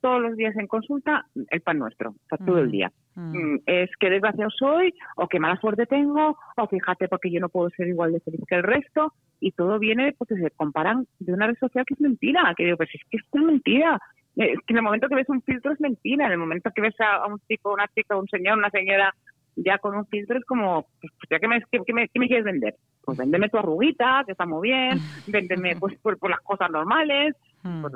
todos 0.00 0.20
los 0.20 0.36
días 0.36 0.54
en 0.56 0.66
consulta 0.66 1.24
el 1.48 1.62
pan 1.62 1.78
nuestro, 1.78 2.10
o 2.10 2.28
sea, 2.28 2.36
todo 2.36 2.58
el 2.58 2.70
día. 2.70 2.92
Mm, 3.14 3.56
es 3.64 3.90
que 3.98 4.10
desgraciado 4.10 4.50
soy, 4.50 4.92
o 5.16 5.28
que 5.28 5.40
mala 5.40 5.56
suerte 5.56 5.86
tengo, 5.86 6.36
o 6.56 6.66
fíjate 6.66 7.08
porque 7.08 7.30
yo 7.30 7.40
no 7.40 7.48
puedo 7.48 7.70
ser 7.70 7.88
igual 7.88 8.12
de 8.12 8.20
feliz 8.20 8.42
que 8.46 8.56
el 8.56 8.64
resto, 8.64 9.14
y 9.40 9.52
todo 9.52 9.78
viene 9.78 10.14
porque 10.18 10.36
se 10.36 10.50
comparan 10.50 11.06
de 11.20 11.32
una 11.32 11.46
red 11.46 11.56
social 11.58 11.84
que 11.86 11.94
es 11.94 12.00
mentira, 12.00 12.52
que 12.56 12.64
digo, 12.64 12.76
pues 12.76 12.90
es 12.94 13.00
que 13.10 13.16
es 13.16 13.24
mentira. 13.32 13.98
Es 14.36 14.58
que 14.66 14.72
en 14.72 14.76
el 14.76 14.82
momento 14.82 15.08
que 15.08 15.14
ves 15.14 15.28
un 15.28 15.42
filtro 15.42 15.72
es 15.72 15.80
mentira, 15.80 16.26
en 16.26 16.32
el 16.32 16.38
momento 16.38 16.70
que 16.74 16.82
ves 16.82 16.94
a, 17.00 17.26
un 17.26 17.38
chico, 17.48 17.72
una 17.72 17.88
chica, 17.88 18.16
un 18.16 18.28
señor, 18.28 18.58
una 18.58 18.70
señora 18.70 19.14
ya 19.56 19.78
con 19.78 19.96
un 19.96 20.06
filtro 20.06 20.38
es 20.38 20.44
como, 20.44 20.86
pues, 21.00 21.12
ya 21.30 21.38
que 21.38 21.48
me, 21.48 21.58
me, 21.72 22.10
me, 22.14 22.26
quieres 22.26 22.44
vender? 22.44 22.74
Pues 23.02 23.18
véndeme 23.18 23.48
tu 23.48 23.58
arruguita, 23.58 24.22
que 24.26 24.32
está 24.32 24.46
muy 24.46 24.68
bien, 24.68 24.98
véndeme 25.26 25.76
pues 25.76 25.98
por, 25.98 26.18
por 26.18 26.30
las 26.30 26.40
cosas 26.40 26.70
normales, 26.70 27.34
Hmm. 27.64 27.80
Pues, 27.80 27.94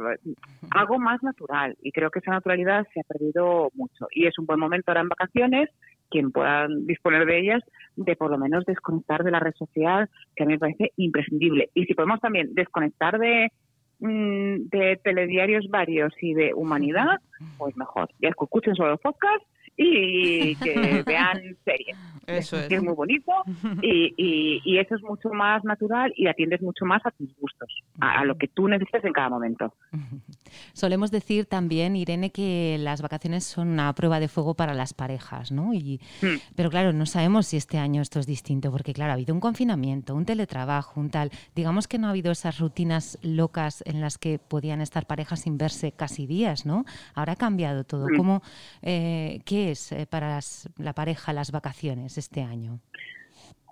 algo 0.71 0.99
más 0.99 1.23
natural. 1.23 1.77
Y 1.83 1.93
creo 1.93 2.11
que 2.11 2.21
esa 2.21 2.31
naturalidad 2.33 2.87
se 2.93 3.01
ha 3.01 3.05
perdido 3.05 3.71
mucho. 3.75 4.07
Y 4.11 4.27
es 4.27 4.39
un 4.39 4.47
buen 4.47 4.59
momento 4.59 4.91
ahora 4.91 5.03
en 5.03 5.09
vacaciones 5.09 5.69
quien 6.11 6.33
pueda 6.33 6.67
disponer 6.87 7.27
de 7.27 7.39
ellas 7.39 7.63
de 7.97 8.17
por 8.17 8.31
lo 8.31 8.39
menos 8.39 8.65
desconectar 8.65 9.25
de 9.25 9.31
la 9.31 9.41
red 9.41 9.53
social 9.59 10.09
que 10.35 10.45
a 10.45 10.47
mí 10.47 10.55
me 10.55 10.59
parece 10.59 10.93
imprescindible. 10.97 11.69
Y 11.75 11.85
si 11.85 11.93
podemos 11.93 12.19
también 12.21 12.55
desconectar 12.55 13.19
de 13.19 13.53
mm, 14.01 14.69
de 14.71 14.99
telediarios 15.05 15.69
varios 15.69 16.15
y 16.23 16.33
de 16.33 16.55
humanidad 16.55 17.21
pues 17.59 17.77
mejor. 17.77 18.09
Ya 18.23 18.31
escuchen 18.31 18.75
solo 18.75 18.93
los 18.93 19.01
podcasts 19.01 19.47
y 19.79 20.57
que 20.57 21.03
vean 21.07 21.57
series. 21.65 21.97
Eso 22.27 22.59
es. 22.59 22.71
es 22.71 22.83
muy 22.83 22.93
bonito 22.93 23.33
y, 23.81 24.61
y, 24.63 24.79
eso 24.79 24.97
es 24.97 25.03
mucho 25.03 25.31
más 25.31 25.65
natural 25.65 26.13
y 26.15 26.27
atiendes 26.27 26.61
mucho 26.61 26.85
más 26.85 27.01
a 27.07 27.11
tus 27.13 27.35
gustos, 27.37 27.71
a, 28.01 28.23
lo 28.27 28.37
que 28.37 28.49
tú 28.49 28.69
necesitas 28.69 29.03
en 29.05 29.15
cada 29.15 29.31
momento. 29.31 29.73
Solemos 30.75 31.11
decir 31.11 31.47
también, 31.47 31.97
Irene, 31.97 32.31
que 32.31 32.77
las 32.79 33.01
vacaciones 33.01 33.45
son 33.45 33.69
una 33.69 33.91
prueba 33.95 34.21
de 34.21 34.29
fuego 34.29 34.55
para 34.55 34.75
las 34.75 34.93
parejas, 34.93 35.53
¿no? 35.53 35.73
Y, 35.73 36.01
hmm. 36.21 36.37
Pero 36.55 36.69
claro, 36.69 36.93
no 36.93 37.07
sabemos 37.07 37.47
si 37.47 37.57
este 37.57 37.79
año 37.79 38.03
esto 38.03 38.21
es 38.21 38.27
distinto, 38.27 38.71
porque 38.71 38.93
claro, 38.93 39.13
ha 39.13 39.15
habido 39.15 39.35
un 39.35 39.41
confinamiento, 39.41 40.15
un 40.15 40.27
teletrabajo, 40.27 41.01
un 41.01 41.09
tal. 41.09 41.31
Digamos 41.55 41.89
que 41.89 41.99
no 41.99 42.09
ha 42.09 42.11
habido 42.11 42.31
esas 42.31 42.59
rutinas 42.59 43.19
locas 43.23 43.83
en 43.87 44.03
las 44.03 44.19
que 44.19 44.39
podían 44.39 44.83
estar 44.83 45.07
parejas 45.07 45.41
sin 45.41 45.57
verse 45.57 45.93
casi 45.93 46.27
días, 46.27 46.67
¿no? 46.67 46.85
Ahora 47.15 47.33
ha 47.33 47.37
cambiado 47.37 47.85
todo. 47.85 48.07
Hmm. 48.09 48.17
¿Cómo, 48.19 48.43
eh, 48.83 49.41
¿Qué 49.47 49.68
es 49.73 49.93
eh, 49.93 50.07
para 50.09 50.39
la 50.77 50.93
pareja 50.93 51.33
las 51.33 51.53
vacaciones 51.53 52.19
este 52.19 52.43
año? 52.43 52.81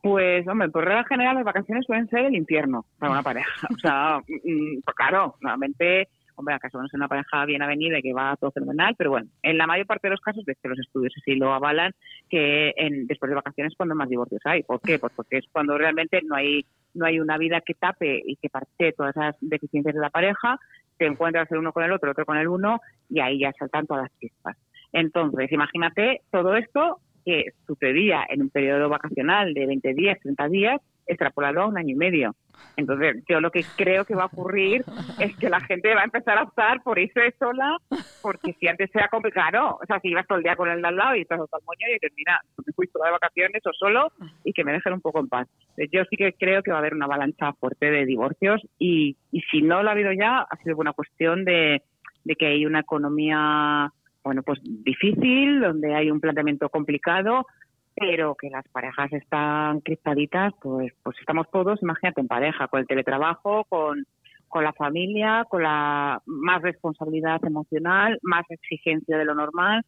Pues, 0.03 0.47
hombre, 0.47 0.69
por 0.69 0.85
regla 0.85 1.05
general 1.05 1.35
las 1.35 1.45
vacaciones 1.45 1.85
suelen 1.85 2.09
ser 2.09 2.27
el 2.27 2.35
infierno 2.35 2.85
para 2.99 3.13
una 3.13 3.23
pareja. 3.23 3.51
O 3.75 3.79
sea, 3.79 4.19
mm, 4.19 4.51
mm, 4.51 4.83
pues 4.85 4.97
claro, 4.97 5.37
normalmente 5.41 6.09
hombre, 6.37 6.55
acaso 6.55 6.79
no 6.79 6.87
es 6.87 6.95
una 6.95 7.09
pareja 7.09 7.45
bien 7.45 7.63
avenida 7.63 7.99
y 7.99 8.03
que 8.03 8.13
va 8.13 8.37
todo 8.37 8.53
fenomenal, 8.53 8.95
pero 8.97 9.11
bueno, 9.11 9.29
en 9.43 9.59
la 9.59 9.67
mayor 9.67 9.87
parte 9.87 10.07
de 10.07 10.13
los 10.13 10.21
casos, 10.21 10.45
de 10.45 10.55
que 10.55 10.69
los 10.69 10.79
estudios 10.79 11.13
así 11.17 11.35
lo 11.35 11.53
avalan, 11.53 11.93
que 12.29 12.73
en, 12.77 13.07
después 13.07 13.31
de 13.31 13.37
vacaciones 13.37 13.73
es 13.73 13.77
cuando 13.77 13.95
más 13.95 14.09
divorcios 14.09 14.43
hay. 14.45 14.63
¿Por 14.63 14.81
qué? 14.81 14.99
Pues 14.99 15.13
porque 15.17 15.39
es 15.39 15.47
cuando 15.51 15.77
realmente 15.77 16.21
no 16.23 16.37
hay 16.37 16.65
no 16.95 17.05
hay 17.05 17.21
una 17.21 17.37
vida 17.37 17.61
que 17.61 17.75
tape 17.75 18.23
y 18.25 18.37
que 18.37 18.49
parte 18.49 18.93
todas 18.93 19.15
esas 19.15 19.37
deficiencias 19.41 19.95
de 19.95 20.01
la 20.01 20.09
pareja, 20.09 20.59
te 20.97 21.05
encuentras 21.05 21.51
el 21.53 21.59
uno 21.59 21.73
con 21.73 21.85
el 21.85 21.93
otro, 21.93 22.09
el 22.09 22.13
otro 22.13 22.25
con 22.25 22.39
el 22.39 22.49
uno, 22.49 22.81
y 23.11 23.21
ahí 23.21 23.41
ya 23.41 23.53
saltan 23.53 23.87
todas 23.87 24.05
las 24.05 24.19
chispas. 24.19 24.57
Entonces, 24.97 25.53
imagínate 25.53 26.23
todo 26.33 26.57
esto 26.57 27.01
que 27.23 27.53
sucedía 27.67 28.25
en 28.31 28.41
un 28.41 28.49
periodo 28.49 28.89
vacacional 28.89 29.53
de 29.53 29.67
20 29.67 29.93
días, 29.93 30.19
30 30.23 30.49
días, 30.49 30.81
extrapolarlo 31.07 31.63
a 31.63 31.67
un 31.67 31.77
año 31.77 31.91
y 31.91 31.97
medio. 31.97 32.35
Entonces, 32.79 33.23
yo 33.29 33.43
lo 33.43 33.51
que 33.51 33.63
creo 33.77 34.07
que 34.07 34.15
va 34.15 34.23
a 34.23 34.33
ocurrir 34.33 34.85
es 35.21 35.37
que 35.37 35.51
la 35.51 35.61
gente 35.61 35.95
va 35.95 36.01
a 36.01 36.05
empezar 36.05 36.39
a 36.39 36.45
optar 36.45 36.83
por 36.83 36.99
irse 36.99 37.35
sola, 37.39 37.77
porque 38.23 38.55
si 38.59 38.69
antes 38.69 38.89
era 38.95 39.09
complicado, 39.09 39.79
o 39.83 39.85
sea, 39.87 40.01
si 40.01 40.09
ibas 40.09 40.27
todo 40.27 40.39
el 40.39 40.45
día 40.45 40.57
con 40.57 40.71
el 40.71 40.81
de 40.81 40.89
al 40.89 40.97
lado 40.97 41.15
y 41.15 41.21
estás 41.21 41.41
todo 41.41 41.61
el 41.61 41.67
moño 41.67 41.91
y 41.91 41.93
dices, 41.93 42.13
mira, 42.17 42.41
me 42.65 42.73
fui 42.73 42.87
sola 42.87 43.07
de 43.07 43.13
vacaciones 43.13 43.67
o 43.67 43.73
solo 43.75 44.11
y 44.45 44.55
que 44.55 44.65
me 44.65 44.73
dejen 44.73 44.95
un 44.95 45.03
poco 45.03 45.21
en 45.21 45.29
paz. 45.29 45.47
Yo 45.93 46.05
sí 46.09 46.17
que 46.17 46.33
creo 46.33 46.63
que 46.63 46.71
va 46.71 46.79
a 46.79 46.81
haber 46.81 46.95
una 46.95 47.05
avalancha 47.05 47.53
fuerte 47.53 47.91
de 47.91 48.07
divorcios 48.07 48.63
y, 48.79 49.15
y 49.31 49.43
si 49.51 49.61
no 49.61 49.83
lo 49.83 49.91
ha 49.91 49.93
habido 49.93 50.13
ya, 50.15 50.39
ha 50.39 50.57
sido 50.63 50.79
una 50.79 50.95
cuestión 50.95 51.45
de, 51.45 51.83
de 52.25 52.35
que 52.35 52.47
hay 52.47 52.65
una 52.65 52.81
economía, 52.81 53.93
bueno, 54.27 54.43
pues 54.43 54.59
difícil, 54.65 55.61
donde 55.61 55.95
hay 55.95 56.11
un 56.11 56.19
planteamiento 56.19 56.69
complicado, 56.69 57.47
pero 57.95 58.35
que 58.35 58.51
las 58.51 58.67
parejas 58.71 59.13
están 59.13 59.81
cristaditas, 59.83 60.53
pues, 60.61 60.93
pues 61.05 61.17
estamos 61.21 61.47
todos, 61.53 61.81
imagínate, 61.81 62.23
en 62.23 62.27
pareja, 62.27 62.67
con 62.67 62.81
el 62.81 62.89
teletrabajo, 62.89 63.65
con, 63.69 64.05
con 64.49 64.65
la 64.65 64.73
familia, 64.73 65.47
con 65.49 65.63
la 65.63 66.21
más 66.27 66.61
responsabilidad 66.61 67.39
emocional, 67.45 68.19
más 68.23 68.45
exigencia 68.49 69.17
de 69.17 69.25
lo 69.25 69.37
normal 69.37 69.85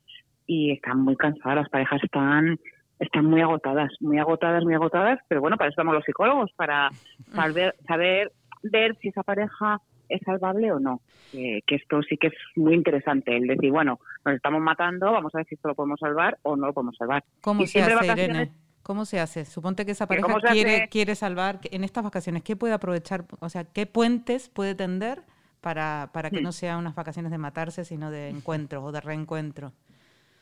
y 0.47 0.71
están 0.71 1.00
muy 1.00 1.16
cansadas, 1.16 1.57
las 1.57 1.68
parejas 1.68 2.00
están 2.04 2.61
están 3.00 3.25
muy 3.25 3.40
agotadas, 3.40 3.90
muy 4.00 4.18
agotadas, 4.21 4.62
muy 4.62 4.75
agotadas, 4.75 5.18
pero 5.26 5.40
bueno, 5.40 5.57
para 5.57 5.68
eso 5.68 5.75
estamos 5.75 5.95
los 5.95 6.04
psicólogos, 6.04 6.52
para 6.52 6.90
saber, 7.33 7.75
saber 7.88 8.30
ver 8.62 8.97
si 8.99 9.09
esa 9.09 9.25
pareja 9.25 9.80
es 10.08 10.20
salvable 10.22 10.72
o 10.72 10.80
no. 10.80 11.00
que 11.32 11.62
esto 11.68 12.02
sí 12.02 12.16
que 12.16 12.28
es 12.28 12.34
muy 12.56 12.74
interesante, 12.74 13.36
el 13.36 13.46
decir, 13.46 13.70
bueno, 13.70 14.00
nos 14.24 14.34
estamos 14.34 14.60
matando, 14.60 15.12
vamos 15.12 15.34
a 15.34 15.38
ver 15.38 15.46
si 15.46 15.54
esto 15.54 15.68
lo 15.68 15.74
podemos 15.74 16.00
salvar 16.00 16.38
o 16.42 16.56
no 16.56 16.66
lo 16.66 16.72
podemos 16.72 16.96
salvar. 16.96 17.24
¿Cómo 17.40 17.66
se 17.66 17.82
hace, 17.82 18.06
Irene? 18.06 18.50
¿Cómo 18.82 19.04
se 19.04 19.20
hace? 19.20 19.44
Suponte 19.44 19.84
que 19.84 19.92
esa 19.92 20.06
pareja 20.06 20.34
quiere, 20.50 20.88
quiere 20.88 21.14
salvar 21.14 21.60
en 21.70 21.84
estas 21.84 22.04
vacaciones. 22.04 22.42
¿Qué 22.42 22.56
puede 22.56 22.72
aprovechar? 22.72 23.26
O 23.40 23.50
sea, 23.50 23.64
¿qué 23.64 23.84
puentes 23.84 24.48
puede 24.48 24.74
tender 24.74 25.20
para, 25.60 26.08
para 26.14 26.30
que 26.30 26.40
hmm. 26.40 26.44
no 26.44 26.52
sea 26.52 26.78
unas 26.78 26.94
vacaciones 26.94 27.30
de 27.30 27.36
matarse, 27.36 27.84
sino 27.84 28.10
de 28.10 28.30
encuentro 28.30 28.82
o 28.82 28.90
de 28.90 29.02
reencuentro? 29.02 29.72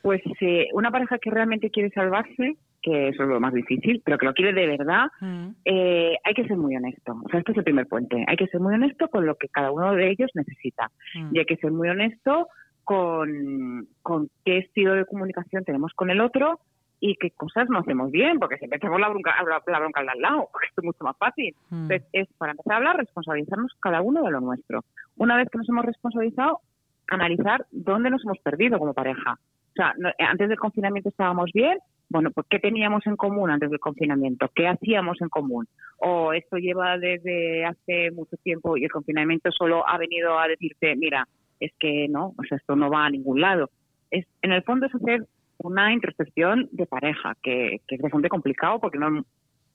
Pues 0.03 0.23
eh, 0.41 0.69
una 0.75 0.93
pareja 0.93 1.19
que 1.19 1.31
realmente 1.31 1.71
quiere 1.71 1.91
salvarse 1.91 2.57
que 2.83 3.09
eso 3.09 3.23
es 3.23 3.29
lo 3.29 3.41
más 3.41 3.53
difícil, 3.53 4.03
pero 4.05 4.19
que 4.19 4.27
lo 4.27 4.35
quiere 4.35 4.53
de 4.53 4.77
verdad, 4.77 5.07
mm. 5.21 5.49
eh, 5.65 6.17
hay 6.23 6.35
que 6.35 6.47
ser 6.47 6.57
muy 6.57 6.77
honesto. 6.77 7.21
O 7.25 7.29
sea, 7.29 7.41
este 7.41 7.53
es 7.53 7.59
el 7.59 7.65
primer 7.65 7.87
puente. 7.87 8.25
Hay 8.27 8.37
que 8.37 8.47
ser 8.49 8.61
muy 8.61 8.75
honesto 8.75 9.09
con 9.09 9.27
lo 9.27 9.35
que 9.37 9.49
cada 9.49 9.71
uno 9.71 9.95
de 9.95 10.11
ellos 10.11 10.31
necesita. 10.35 10.91
Mm. 11.15 11.35
Y 11.35 11.39
hay 11.39 11.47
que 11.47 11.57
ser 11.57 11.73
muy 11.73 11.89
honesto 11.89 12.49
con, 12.85 13.89
con 14.03 14.29
qué 14.45 14.59
estilo 14.59 14.95
de 14.95 15.07
comunicación 15.07 15.65
tenemos 15.65 15.93
con 15.95 16.11
el 16.11 16.21
otro 16.21 16.61
y 17.01 17.17
qué 17.17 17.31
cosas 17.31 17.69
no 17.69 17.79
hacemos 17.79 18.11
bien, 18.11 18.39
porque 18.39 18.57
siempre 18.59 18.79
tenemos 18.79 19.01
la 19.01 19.09
bronca, 19.09 19.35
la 19.67 19.79
bronca 19.79 20.01
al 20.01 20.21
lado, 20.21 20.49
es 20.77 20.85
mucho 20.85 21.05
más 21.05 21.17
fácil. 21.17 21.55
Mm. 21.71 21.83
Entonces, 21.83 22.09
es 22.13 22.29
para 22.39 22.53
empezar 22.53 22.75
a 22.75 22.77
hablar, 22.77 22.97
responsabilizarnos 22.97 23.73
cada 23.81 24.01
uno 24.01 24.23
de 24.23 24.31
lo 24.31 24.41
nuestro. 24.41 24.85
Una 25.17 25.37
vez 25.37 25.49
que 25.51 25.59
nos 25.59 25.69
hemos 25.69 25.85
responsabilizado, 25.85 26.61
analizar 27.09 27.67
dónde 27.71 28.11
nos 28.11 28.25
hemos 28.25 28.39
perdido 28.39 28.79
como 28.79 28.95
pareja. 28.95 29.33
O 29.35 29.75
sea, 29.77 29.95
antes 30.19 30.49
del 30.49 30.59
confinamiento 30.59 31.11
estábamos 31.11 31.51
bien, 31.53 31.79
bueno, 32.09 32.31
pues 32.31 32.47
¿qué 32.49 32.59
teníamos 32.59 33.07
en 33.07 33.17
común 33.17 33.51
antes 33.51 33.71
del 33.71 33.81
confinamiento? 33.81 34.51
¿Qué 34.55 34.69
hacíamos 34.69 35.21
en 35.21 35.29
común? 35.29 35.67
O 35.99 36.33
esto 36.33 36.57
lleva 36.57 36.99
desde 36.99 37.65
hace 37.65 38.11
mucho 38.13 38.37
tiempo 38.43 38.77
y 38.77 38.85
el 38.85 38.91
confinamiento 38.91 39.51
solo 39.51 39.87
ha 39.89 39.99
venido 39.99 40.39
a 40.39 40.47
decirte, 40.47 40.95
mira, 40.97 41.27
es 41.59 41.73
que 41.79 42.07
no, 42.09 42.35
o 42.37 42.45
sea, 42.49 42.59
esto 42.59 42.77
no 42.77 42.91
va 42.91 43.07
a 43.07 43.11
ningún 43.11 43.41
lado. 43.41 43.71
Es, 44.11 44.27
en 44.43 44.53
el 44.53 44.63
fondo 44.63 44.87
es 44.87 44.95
hacer 44.95 45.27
una 45.59 45.93
introspección 45.93 46.69
de 46.71 46.87
pareja, 46.87 47.35
que, 47.43 47.81
que 47.89 47.97
es 47.97 48.01
bastante 48.01 48.29
complicado 48.29 48.79
porque 48.79 48.99
no, 48.99 49.25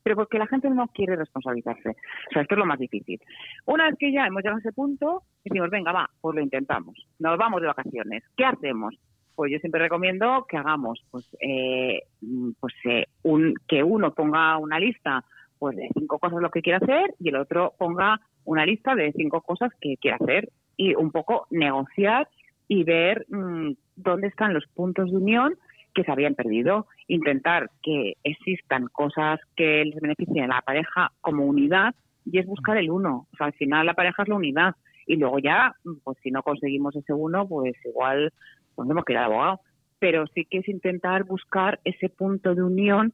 pero 0.03 0.15
porque 0.15 0.39
la 0.39 0.47
gente 0.47 0.69
no 0.69 0.87
quiere 0.87 1.15
responsabilizarse. 1.15 1.89
O 1.89 2.33
sea, 2.33 2.41
esto 2.43 2.55
es 2.55 2.59
lo 2.59 2.65
más 2.65 2.79
difícil. 2.79 3.19
Una 3.65 3.85
vez 3.85 3.95
que 3.99 4.11
ya 4.11 4.25
hemos 4.25 4.41
llegado 4.41 4.57
a 4.57 4.59
ese 4.59 4.73
punto, 4.73 5.23
decimos, 5.43 5.69
venga, 5.69 5.91
va, 5.91 6.09
pues 6.21 6.35
lo 6.35 6.41
intentamos. 6.41 6.95
Nos 7.19 7.37
vamos 7.37 7.61
de 7.61 7.67
vacaciones. 7.67 8.23
¿Qué 8.35 8.45
hacemos? 8.45 8.95
Pues 9.41 9.51
yo 9.51 9.57
siempre 9.57 9.81
recomiendo 9.81 10.45
que 10.47 10.55
hagamos 10.55 11.03
pues 11.09 11.25
eh, 11.39 12.03
pues 12.59 12.75
eh, 12.85 13.07
un, 13.23 13.55
que 13.67 13.81
uno 13.81 14.13
ponga 14.13 14.55
una 14.59 14.77
lista 14.77 15.25
pues 15.57 15.75
de 15.75 15.89
cinco 15.97 16.19
cosas 16.19 16.43
lo 16.43 16.51
que 16.51 16.61
quiere 16.61 16.77
hacer 16.77 17.15
y 17.19 17.29
el 17.29 17.37
otro 17.37 17.73
ponga 17.79 18.21
una 18.45 18.67
lista 18.67 18.93
de 18.93 19.11
cinco 19.13 19.41
cosas 19.41 19.71
que 19.81 19.97
quiere 19.97 20.17
hacer 20.21 20.49
y 20.77 20.93
un 20.93 21.09
poco 21.09 21.47
negociar 21.49 22.29
y 22.67 22.83
ver 22.83 23.25
mm, 23.29 23.71
dónde 23.95 24.27
están 24.27 24.53
los 24.53 24.67
puntos 24.75 25.09
de 25.09 25.17
unión 25.17 25.55
que 25.95 26.03
se 26.03 26.11
habían 26.11 26.35
perdido, 26.35 26.85
intentar 27.07 27.71
que 27.81 28.17
existan 28.23 28.89
cosas 28.91 29.39
que 29.55 29.83
les 29.85 29.99
beneficien 29.99 30.43
a 30.43 30.55
la 30.57 30.61
pareja 30.61 31.13
como 31.21 31.45
unidad 31.45 31.95
y 32.31 32.37
es 32.37 32.45
buscar 32.45 32.77
el 32.77 32.91
uno. 32.91 33.25
O 33.33 33.37
sea, 33.37 33.47
al 33.47 33.53
final 33.53 33.87
la 33.87 33.95
pareja 33.95 34.21
es 34.21 34.29
la 34.29 34.35
unidad 34.35 34.75
y 35.07 35.15
luego 35.15 35.39
ya, 35.39 35.75
pues 36.03 36.19
si 36.21 36.29
no 36.29 36.43
conseguimos 36.43 36.95
ese 36.95 37.11
uno, 37.11 37.47
pues 37.47 37.73
igual 37.85 38.31
hemos 38.77 39.05
que 39.05 39.17
abogado, 39.17 39.59
pero 39.99 40.25
sí 40.27 40.45
que 40.45 40.59
es 40.59 40.67
intentar 40.67 41.23
buscar 41.23 41.79
ese 41.83 42.09
punto 42.09 42.55
de 42.55 42.63
unión 42.63 43.13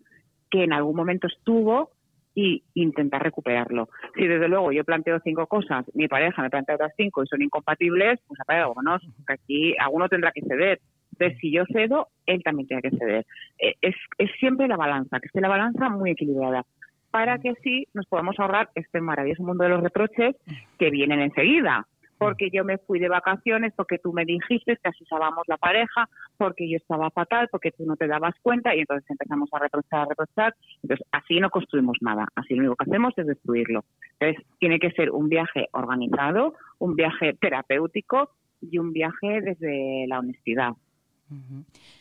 que 0.49 0.63
en 0.63 0.73
algún 0.73 0.95
momento 0.95 1.27
estuvo 1.27 1.91
y 2.33 2.63
intentar 2.75 3.23
recuperarlo. 3.23 3.89
Si 4.15 4.27
desde 4.27 4.47
luego 4.47 4.71
yo 4.71 4.83
planteo 4.83 5.19
cinco 5.23 5.47
cosas, 5.47 5.85
mi 5.95 6.07
pareja 6.07 6.41
me 6.41 6.49
plantea 6.51 6.75
otras 6.75 6.93
cinco 6.95 7.23
y 7.23 7.27
son 7.27 7.41
incompatibles, 7.41 8.19
pues 8.27 8.39
vámonos, 8.47 9.01
porque 9.17 9.33
aquí 9.33 9.75
alguno 9.79 10.07
tendrá 10.07 10.31
que 10.31 10.41
ceder. 10.41 10.79
Entonces, 11.13 11.39
si 11.39 11.51
yo 11.51 11.63
cedo, 11.73 12.09
él 12.27 12.43
también 12.43 12.67
tiene 12.67 12.83
que 12.83 12.95
ceder. 12.95 13.25
Eh, 13.57 13.73
es, 13.81 13.95
es 14.19 14.29
siempre 14.39 14.67
la 14.67 14.77
balanza, 14.77 15.19
que 15.19 15.25
esté 15.25 15.41
la 15.41 15.49
balanza 15.49 15.89
muy 15.89 16.11
equilibrada, 16.11 16.63
para 17.09 17.39
que 17.39 17.49
así 17.49 17.87
nos 17.95 18.05
podamos 18.05 18.39
ahorrar 18.39 18.69
este 18.75 19.01
maravilloso 19.01 19.41
mundo 19.41 19.63
de 19.63 19.71
los 19.71 19.81
reproches 19.81 20.35
que 20.77 20.91
vienen 20.91 21.21
enseguida 21.21 21.87
porque 22.17 22.49
yo 22.51 22.63
me 22.63 22.77
fui 22.77 22.99
de 22.99 23.09
vacaciones, 23.09 23.73
porque 23.75 23.99
tú 23.99 24.13
me 24.13 24.25
dijiste 24.25 24.77
que 24.77 24.89
asustábamos 24.89 25.43
la 25.47 25.57
pareja, 25.57 26.09
porque 26.37 26.69
yo 26.69 26.77
estaba 26.77 27.09
fatal, 27.11 27.47
porque 27.51 27.71
tú 27.71 27.85
no 27.85 27.95
te 27.95 28.07
dabas 28.07 28.35
cuenta 28.41 28.75
y 28.75 28.79
entonces 28.79 29.09
empezamos 29.09 29.49
a 29.51 29.59
reprochar, 29.59 30.01
a 30.01 30.05
reprochar. 30.05 30.55
Entonces, 30.83 31.05
así 31.11 31.39
no 31.39 31.49
construimos 31.49 31.97
nada, 32.01 32.27
así 32.35 32.53
lo 32.55 32.61
único 32.61 32.75
que 32.75 32.89
hacemos 32.89 33.13
es 33.17 33.27
destruirlo. 33.27 33.83
Entonces, 34.19 34.45
tiene 34.59 34.79
que 34.79 34.91
ser 34.91 35.11
un 35.11 35.29
viaje 35.29 35.67
organizado, 35.71 36.55
un 36.79 36.95
viaje 36.95 37.33
terapéutico 37.33 38.31
y 38.61 38.77
un 38.79 38.93
viaje 38.93 39.41
desde 39.41 40.05
la 40.07 40.19
honestidad. 40.19 40.73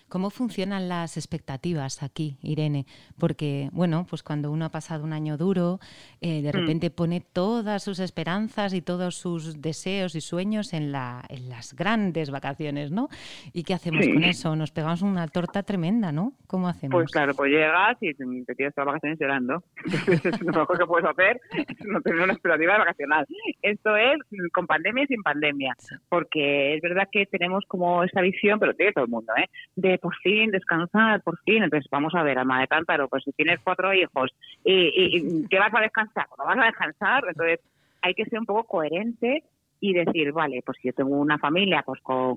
¿Cómo 0.09 0.31
funcionan 0.31 0.89
las 0.89 1.17
expectativas 1.17 2.03
aquí, 2.03 2.39
Irene? 2.41 2.87
Porque, 3.19 3.69
bueno, 3.73 4.07
pues 4.09 4.23
cuando 4.23 4.53
uno 4.53 4.67
ha 4.67 4.71
pasado 4.71 5.03
un 5.03 5.13
año 5.13 5.37
duro, 5.37 5.81
eh, 6.21 6.43
de 6.43 6.49
mm. 6.49 6.53
repente 6.53 6.91
pone 6.91 7.21
todas 7.21 7.83
sus 7.83 7.99
esperanzas 7.99 8.73
y 8.73 8.83
todos 8.83 9.17
sus 9.17 9.61
deseos 9.61 10.15
y 10.15 10.21
sueños 10.21 10.73
en, 10.73 10.93
la, 10.93 11.25
en 11.29 11.49
las 11.49 11.75
grandes 11.75 12.31
vacaciones, 12.31 12.93
¿no? 12.93 13.09
¿Y 13.53 13.65
qué 13.65 13.75
hacemos 13.75 14.07
con 14.07 14.23
eso? 14.23 14.55
Nos 14.55 14.71
pegamos 14.71 15.03
una 15.03 15.27
torta 15.27 15.65
tremenda, 15.65 16.13
¿no? 16.13 16.35
¿Cómo 16.47 16.69
hacemos? 16.69 16.95
Pues 16.95 17.11
claro, 17.11 17.35
pues 17.35 17.51
llegas 17.51 17.97
y 18.01 18.15
te 18.15 18.55
tiras 18.55 18.75
todas 18.75 18.87
las 18.87 18.95
vacaciones 18.95 19.19
llorando. 19.19 19.65
Lo 20.41 20.61
mejor 20.61 20.79
que 20.79 20.87
puedes 20.87 21.09
hacer 21.09 21.41
es 21.57 21.87
no 21.87 22.01
tener 22.01 22.21
una 22.21 22.33
expectativa 22.33 22.79
vacacional. 22.79 23.27
Esto 23.61 23.97
es 23.97 24.19
con 24.53 24.69
pandemia 24.69 25.05
y 25.05 25.07
sin 25.09 25.23
pandemia, 25.23 25.75
porque 26.09 26.77
es 26.77 26.83
verdad 26.83 27.09
que 27.11 27.27
tenemos 27.27 27.65
como 27.67 28.05
esa 28.05 28.21
visión, 28.21 28.61
pero 28.61 28.75
tiene 28.75 28.93
todo 28.93 29.05
el 29.05 29.11
mundo, 29.11 29.33
¿eh? 29.37 29.49
De 29.75 29.96
por 29.99 30.15
fin 30.17 30.51
descansar, 30.51 31.23
por 31.23 31.39
fin. 31.41 31.63
Entonces, 31.63 31.89
vamos 31.91 32.15
a 32.15 32.23
ver, 32.23 32.39
alma 32.39 32.61
de 32.61 32.69
cántaro, 32.69 33.09
pues 33.09 33.25
si 33.25 33.33
tienes 33.33 33.61
cuatro 33.61 33.93
hijos 33.93 34.31
y, 34.65 34.91
y, 34.95 35.49
¿qué 35.49 35.59
vas 35.59 35.75
a 35.75 35.81
descansar? 35.81 36.27
¿No 36.39 36.45
vas 36.45 36.59
a 36.59 36.67
descansar? 36.67 37.25
Entonces, 37.29 37.61
hay 38.03 38.15
que 38.15 38.25
ser 38.27 38.39
un 38.39 38.47
poco 38.47 38.65
coherente 38.65 39.43
y 39.81 39.93
decir, 39.93 40.33
vale, 40.33 40.63
pues 40.65 40.79
si 40.81 40.89
yo 40.89 40.95
tengo 40.95 41.17
una 41.17 41.39
familia, 41.39 41.83
pues 41.85 42.01
con, 42.03 42.37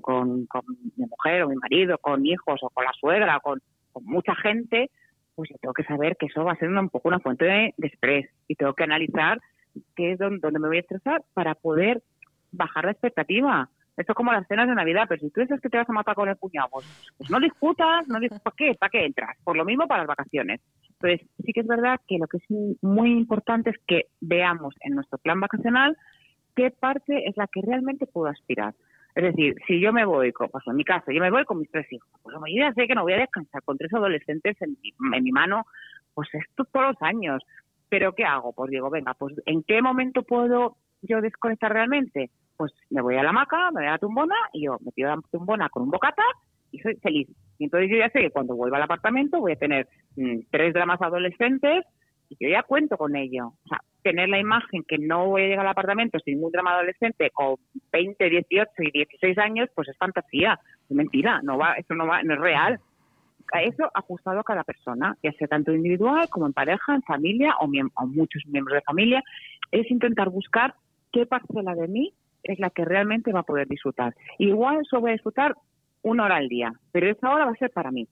mi 0.96 1.06
mujer 1.06 1.42
o 1.42 1.48
mi 1.48 1.56
marido, 1.56 1.98
con 1.98 2.24
hijos 2.26 2.60
o 2.62 2.70
con 2.70 2.84
la 2.84 2.92
suegra, 2.92 3.40
con, 3.40 3.60
con 3.92 4.04
mucha 4.04 4.34
gente, 4.34 4.90
pues 5.34 5.50
yo 5.50 5.56
tengo 5.60 5.74
que 5.74 5.84
saber 5.84 6.16
que 6.16 6.26
eso 6.26 6.44
va 6.44 6.52
a 6.52 6.56
ser 6.56 6.68
un 6.68 6.88
poco 6.90 7.08
una 7.08 7.20
fuente 7.20 7.44
de, 7.44 7.74
estrés 7.78 8.28
y 8.46 8.56
tengo 8.56 8.74
que 8.74 8.84
analizar 8.84 9.40
qué 9.96 10.12
es 10.12 10.18
donde, 10.18 10.38
donde 10.40 10.58
me 10.58 10.68
voy 10.68 10.78
a 10.78 10.80
estresar 10.80 11.22
para 11.32 11.54
poder 11.54 12.02
bajar 12.52 12.84
la 12.84 12.92
expectativa. 12.92 13.68
Esto 14.00 14.12
es 14.12 14.16
como 14.16 14.32
las 14.32 14.46
cenas 14.48 14.66
de 14.66 14.74
Navidad, 14.74 15.04
pero 15.06 15.20
si 15.20 15.30
tú 15.30 15.42
dices 15.42 15.60
que 15.60 15.68
te 15.68 15.76
vas 15.76 15.88
a 15.88 15.92
matar 15.92 16.14
con 16.14 16.26
el 16.26 16.36
puñado, 16.36 16.68
pues, 16.70 16.86
pues 17.18 17.30
no 17.30 17.38
discutas, 17.38 18.08
no 18.08 18.18
discutas, 18.18 18.42
¿para 18.42 18.56
qué? 18.56 18.74
¿Para 18.74 18.88
qué 18.88 19.04
entras? 19.04 19.36
Por 19.44 19.58
lo 19.58 19.64
mismo 19.66 19.86
para 19.86 20.04
las 20.04 20.08
vacaciones. 20.08 20.62
Entonces, 20.88 21.28
sí 21.44 21.52
que 21.52 21.60
es 21.60 21.66
verdad 21.66 22.00
que 22.08 22.16
lo 22.16 22.26
que 22.26 22.38
es 22.38 22.44
muy 22.80 23.12
importante 23.12 23.68
es 23.70 23.76
que 23.86 24.06
veamos 24.22 24.74
en 24.80 24.94
nuestro 24.94 25.18
plan 25.18 25.38
vacacional 25.38 25.98
qué 26.56 26.70
parte 26.70 27.28
es 27.28 27.36
la 27.36 27.46
que 27.46 27.60
realmente 27.62 28.06
puedo 28.06 28.30
aspirar. 28.30 28.74
Es 29.14 29.24
decir, 29.24 29.54
si 29.66 29.78
yo 29.80 29.92
me 29.92 30.06
voy, 30.06 30.32
con, 30.32 30.48
pues 30.48 30.64
en 30.66 30.76
mi 30.76 30.84
caso, 30.84 31.12
yo 31.12 31.20
me 31.20 31.30
voy 31.30 31.44
con 31.44 31.58
mis 31.58 31.70
tres 31.70 31.92
hijos, 31.92 32.08
pues 32.22 32.34
yo 32.34 32.60
ya 32.62 32.72
sé 32.72 32.86
que 32.86 32.94
no 32.94 33.02
voy 33.02 33.12
a 33.12 33.18
descansar 33.18 33.62
con 33.64 33.76
tres 33.76 33.92
adolescentes 33.92 34.56
en 34.62 34.78
mi, 35.22 35.30
mano, 35.30 35.66
pues 36.14 36.28
esto 36.32 36.64
todos 36.64 36.94
los 36.94 37.02
años. 37.02 37.42
Pero 37.90 38.14
¿qué 38.14 38.24
hago? 38.24 38.54
Pues 38.54 38.70
digo, 38.70 38.88
venga, 38.88 39.12
pues 39.12 39.34
¿en 39.44 39.62
qué 39.62 39.82
momento 39.82 40.22
puedo 40.22 40.76
yo 41.02 41.20
desconectar 41.20 41.70
realmente? 41.70 42.30
Pues 42.60 42.74
me 42.90 43.00
voy 43.00 43.16
a 43.16 43.22
la 43.22 43.30
hamaca, 43.30 43.70
me 43.70 43.80
voy 43.80 43.86
a 43.86 43.92
la 43.92 43.98
tumbona 43.98 44.34
y 44.52 44.66
yo 44.66 44.76
me 44.84 44.92
pido 44.92 45.08
la 45.08 45.18
tumbona 45.32 45.70
con 45.70 45.84
un 45.84 45.90
bocata 45.90 46.22
y 46.70 46.78
soy 46.80 46.94
feliz. 46.96 47.26
Y 47.58 47.64
entonces 47.64 47.88
yo 47.90 47.96
ya 47.96 48.10
sé 48.10 48.20
que 48.20 48.30
cuando 48.30 48.54
vuelva 48.54 48.76
al 48.76 48.82
apartamento 48.82 49.40
voy 49.40 49.52
a 49.52 49.56
tener 49.56 49.88
mm, 50.16 50.40
tres 50.50 50.74
dramas 50.74 51.00
adolescentes 51.00 51.86
y 52.28 52.36
yo 52.38 52.50
ya 52.50 52.62
cuento 52.62 52.98
con 52.98 53.16
ello. 53.16 53.54
O 53.64 53.68
sea, 53.70 53.80
tener 54.02 54.28
la 54.28 54.38
imagen 54.38 54.84
que 54.86 54.98
no 54.98 55.28
voy 55.28 55.44
a 55.44 55.46
llegar 55.46 55.64
al 55.64 55.72
apartamento 55.72 56.18
sin 56.18 56.34
ningún 56.34 56.52
drama 56.52 56.74
adolescente 56.74 57.30
con 57.30 57.56
20, 57.92 58.28
18 58.28 58.70
y 58.76 58.90
16 58.90 59.38
años, 59.38 59.70
pues 59.74 59.88
es 59.88 59.96
fantasía, 59.96 60.60
es 60.86 60.94
mentira, 60.94 61.40
no 61.42 61.56
va, 61.56 61.76
eso 61.76 61.94
no 61.94 62.06
va, 62.06 62.22
no 62.22 62.34
es 62.34 62.40
real. 62.40 62.78
Eso 63.62 63.90
ajustado 63.94 64.40
a 64.40 64.44
cada 64.44 64.64
persona, 64.64 65.16
ya 65.22 65.32
sea 65.32 65.48
tanto 65.48 65.72
individual 65.72 66.28
como 66.28 66.46
en 66.46 66.52
pareja, 66.52 66.94
en 66.94 67.02
familia 67.04 67.54
o, 67.58 67.64
o 67.64 68.06
muchos 68.06 68.42
miembros 68.48 68.74
de 68.74 68.82
familia, 68.82 69.22
es 69.70 69.90
intentar 69.90 70.28
buscar 70.28 70.74
qué 71.10 71.24
parcela 71.24 71.74
de 71.74 71.88
mí 71.88 72.12
es 72.42 72.58
la 72.58 72.70
que 72.70 72.84
realmente 72.84 73.32
va 73.32 73.40
a 73.40 73.44
poder 73.44 73.68
disfrutar. 73.68 74.14
Igual 74.38 74.80
eso 74.82 75.00
voy 75.00 75.10
a 75.10 75.14
disfrutar 75.14 75.54
una 76.02 76.24
hora 76.24 76.36
al 76.36 76.48
día, 76.48 76.72
pero 76.92 77.10
esa 77.10 77.30
hora 77.30 77.44
va 77.44 77.52
a 77.52 77.56
ser 77.56 77.70
para 77.70 77.90
mí. 77.90 78.08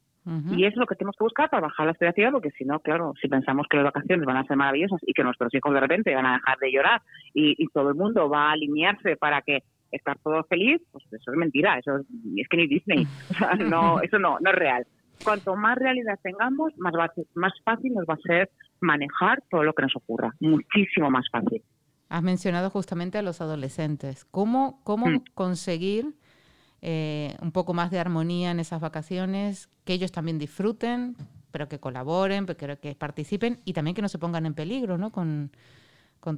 Y 0.55 0.67
eso 0.67 0.75
es 0.75 0.77
lo 0.77 0.87
que 0.87 0.95
tenemos 0.95 1.17
que 1.17 1.25
buscar 1.25 1.49
para 1.49 1.63
bajar 1.63 1.87
la 1.87 1.93
expectativa, 1.93 2.31
porque 2.31 2.51
si 2.51 2.63
no, 2.67 2.81
claro, 2.81 3.15
si 3.19 3.29
pensamos 3.29 3.67
que 3.67 3.79
las 3.79 3.87
vacaciones 3.87 4.27
van 4.27 4.37
a 4.37 4.45
ser 4.45 4.59
maravillosas 4.59 5.01
y 5.07 5.15
que 5.15 5.25
nuestros 5.25 5.55
hijos 5.55 5.73
de 5.73 5.81
repente 5.81 6.15
van 6.15 6.27
a 6.27 6.35
dejar 6.35 6.59
de 6.59 6.71
llorar 6.71 7.01
y, 7.33 7.67
todo 7.69 7.89
el 7.89 7.95
mundo 7.95 8.29
va 8.29 8.51
a 8.51 8.53
alinearse 8.53 9.17
para 9.17 9.41
que 9.41 9.63
estar 9.91 10.19
todo 10.19 10.45
feliz, 10.45 10.83
pues 10.93 11.03
eso 11.13 11.33
es 11.33 11.39
mentira, 11.39 11.79
eso 11.79 11.97
es, 11.97 12.49
que 12.49 12.57
ni 12.59 12.67
Disney, 12.67 13.07
o 13.31 13.35
sea, 13.35 13.55
no, 13.55 14.03
eso 14.03 14.19
no, 14.19 14.37
no 14.41 14.51
es 14.51 14.57
real. 14.57 14.87
Cuanto 15.25 15.57
más 15.57 15.79
realidad 15.79 16.19
tengamos, 16.23 16.77
más, 16.77 16.93
más 17.35 17.55
fácil 17.65 17.95
nos 17.95 18.05
va 18.05 18.15
a 18.15 18.19
ser 18.19 18.51
manejar 18.83 19.43
todo 19.51 19.65
lo 19.65 19.73
que 19.73 19.83
nos 19.83 19.97
ocurra, 19.97 20.35
muchísimo 20.41 21.11
más 21.11 21.27
fácil. 21.33 21.63
Has 22.09 22.23
mencionado 22.23 22.71
justamente 22.71 23.19
a 23.19 23.23
los 23.23 23.41
adolescentes. 23.41 24.25
¿Cómo, 24.25 24.81
cómo 24.85 25.07
mm. 25.09 25.25
conseguir 25.35 26.15
eh, 26.81 27.35
un 27.43 27.51
poco 27.51 27.75
más 27.75 27.91
de 27.91 27.99
armonía 27.99 28.53
en 28.53 28.61
esas 28.61 28.81
vacaciones, 28.81 29.69
que 29.85 29.95
ellos 29.95 30.13
también 30.13 30.39
disfruten, 30.39 31.17
pero 31.51 31.69
que 31.69 31.81
colaboren, 31.81 32.47
pero 32.47 32.79
que 32.79 32.95
participen 32.95 33.59
y 33.65 33.73
también 33.73 33.97
que 33.97 34.03
no 34.03 34.09
se 34.09 34.19
pongan 34.19 34.47
en 34.47 34.55
peligro, 34.55 34.97
¿no? 34.97 35.11
Con, 35.11 35.51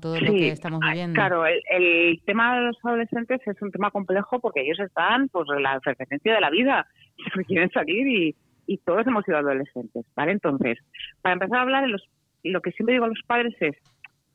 todo 0.00 0.20
lo 0.20 0.32
que 0.32 0.50
estamos 0.50 0.78
ah, 0.84 0.90
viviendo. 0.90 1.14
Claro, 1.14 1.44
el, 1.46 2.22
tema 2.24 2.54
de 2.54 2.66
los 2.66 2.76
adolescentes 2.84 3.40
es 3.44 3.60
un 3.60 3.72
tema 3.72 3.90
complejo 3.90 4.38
porque 4.38 4.60
ellos 4.60 4.78
están 4.78 5.28
pues 5.30 5.48
en 5.54 5.64
la 5.64 5.78
efervescencia 5.78 6.32
de 6.32 6.40
la 6.40 6.48
vida, 6.48 6.86
quieren 7.48 7.68
salir 7.70 8.06
y, 8.06 8.36
y 8.66 8.78
todos 8.78 9.04
hemos 9.08 9.24
sido 9.24 9.38
adolescentes, 9.38 10.06
¿vale? 10.14 10.30
Entonces, 10.30 10.78
para 11.22 11.32
empezar 11.32 11.58
a 11.58 11.62
hablar, 11.62 11.88
los, 11.88 12.08
lo 12.44 12.62
que 12.62 12.70
siempre 12.70 12.92
digo 12.92 13.06
a 13.06 13.08
los 13.08 13.20
padres 13.26 13.52
es, 13.58 13.74